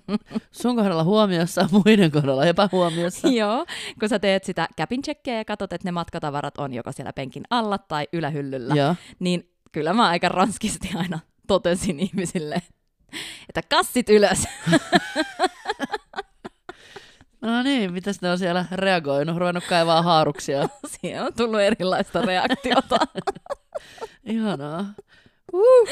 Sun 0.62 0.76
kohdalla 0.76 1.04
huomiossa, 1.04 1.68
muiden 1.72 2.10
kohdalla 2.10 2.46
epähuomiossa. 2.46 3.28
Joo, 3.40 3.66
kun 4.00 4.08
sä 4.08 4.18
teet 4.18 4.44
sitä 4.44 4.68
käpin 4.76 5.00
ja 5.26 5.44
katsot, 5.44 5.72
että 5.72 5.88
ne 5.88 5.92
matkatavarat 5.92 6.58
on 6.58 6.74
joko 6.74 6.92
siellä 6.92 7.12
penkin 7.12 7.42
alla 7.50 7.78
tai 7.78 8.08
ylähyllyllä, 8.12 8.74
Joo. 8.74 8.94
niin 9.18 9.55
kyllä 9.72 9.92
mä 9.92 10.08
aika 10.08 10.28
ranskisti 10.28 10.90
aina 10.94 11.18
totesin 11.46 12.00
ihmisille, 12.00 12.62
että 13.48 13.62
kassit 13.68 14.10
ylös. 14.10 14.44
No 17.40 17.62
niin, 17.62 17.92
mitäs 17.92 18.20
ne 18.20 18.30
on 18.30 18.38
siellä 18.38 18.64
reagoinut, 18.72 19.36
ruvennut 19.36 19.64
kaivaa 19.68 20.02
haaruksia. 20.02 20.68
Siihen 21.00 21.22
on 21.22 21.34
tullut 21.34 21.60
erilaista 21.60 22.22
reaktiota. 22.22 22.98
Ihanaa. 24.24 24.94
Uh. 25.52 25.88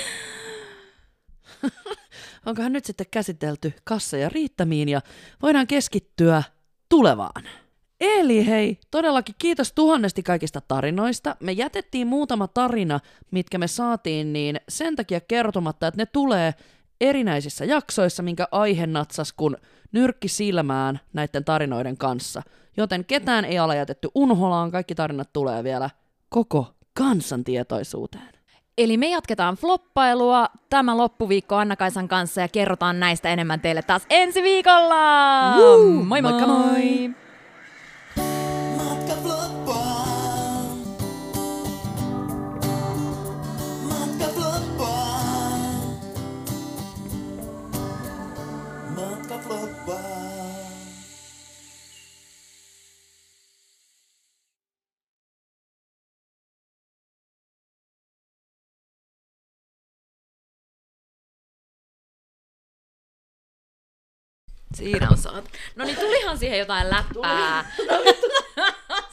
Onkohan 2.46 2.72
nyt 2.72 2.84
sitten 2.84 3.06
käsitelty 3.10 3.72
kasseja 3.84 4.28
riittämiin 4.28 4.88
ja 4.88 5.00
voidaan 5.42 5.66
keskittyä 5.66 6.42
tulevaan. 6.88 7.44
Eli 8.00 8.46
hei, 8.46 8.78
todellakin 8.90 9.34
kiitos 9.38 9.72
tuhannesti 9.72 10.22
kaikista 10.22 10.60
tarinoista. 10.68 11.36
Me 11.40 11.52
jätettiin 11.52 12.06
muutama 12.06 12.48
tarina, 12.48 13.00
mitkä 13.30 13.58
me 13.58 13.66
saatiin, 13.66 14.32
niin 14.32 14.60
sen 14.68 14.96
takia 14.96 15.20
kertomatta, 15.20 15.86
että 15.86 16.02
ne 16.02 16.06
tulee 16.06 16.54
erinäisissä 17.00 17.64
jaksoissa, 17.64 18.22
minkä 18.22 18.48
aihe 18.50 18.86
natsas 18.86 19.32
kun 19.32 19.56
nyrkki 19.92 20.28
silmään 20.28 21.00
näiden 21.12 21.44
tarinoiden 21.44 21.96
kanssa. 21.96 22.42
Joten 22.76 23.04
ketään 23.04 23.44
ei 23.44 23.60
ole 23.60 23.76
jätetty 23.76 24.08
unholaan, 24.14 24.70
kaikki 24.70 24.94
tarinat 24.94 25.32
tulee 25.32 25.64
vielä 25.64 25.90
koko 26.28 26.74
kansantietoisuuteen. 26.94 28.34
Eli 28.78 28.96
me 28.96 29.08
jatketaan 29.08 29.54
floppailua 29.56 30.48
tämä 30.70 30.96
loppuviikko 30.96 31.56
Anna-Kaisan 31.56 32.08
kanssa 32.08 32.40
ja 32.40 32.48
kerrotaan 32.48 33.00
näistä 33.00 33.28
enemmän 33.28 33.60
teille 33.60 33.82
taas 33.82 34.06
ensi 34.10 34.42
viikolla! 34.42 35.56
Woo! 35.56 35.78
Moi 35.78 36.04
moi! 36.04 36.22
Moikka 36.22 36.46
moi! 36.46 37.08
Matka 37.08 37.23
Siinä 64.74 65.08
on 65.10 65.18
saat. 65.18 65.44
No 65.76 65.84
niin, 65.84 65.96
tulihan 65.96 66.38
siihen 66.38 66.58
jotain 66.58 66.90
läppää. 66.90 67.64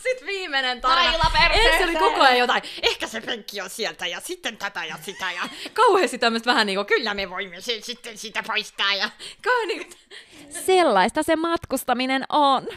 Sitten 0.03 0.27
viimeinen 0.27 0.81
tarina. 0.81 1.17
Ensin 1.53 1.89
oli 1.89 1.95
koko 1.95 2.21
ajan 2.21 2.37
jotain. 2.37 2.63
Ehkä 2.81 3.07
se 3.07 3.21
penkki 3.21 3.61
on 3.61 3.69
sieltä 3.69 4.07
ja 4.07 4.19
sitten 4.19 4.57
tätä 4.57 4.85
ja 4.85 4.95
sitä 5.01 5.31
ja 5.31 5.41
Kauheasti 5.73 6.17
tämmöistä 6.17 6.49
vähän 6.49 6.67
niinku, 6.67 6.85
kyllä 6.85 7.13
me 7.13 7.29
voimme 7.29 7.61
sen 7.61 7.83
sitten 7.83 8.17
sitä 8.17 8.43
poistaa 8.47 8.93
ja 8.93 9.09
kauhean 9.43 9.67
niinku, 9.67 9.93
sellaista 10.65 11.23
se 11.23 11.35
matkustaminen 11.35 12.23
on. 12.29 12.67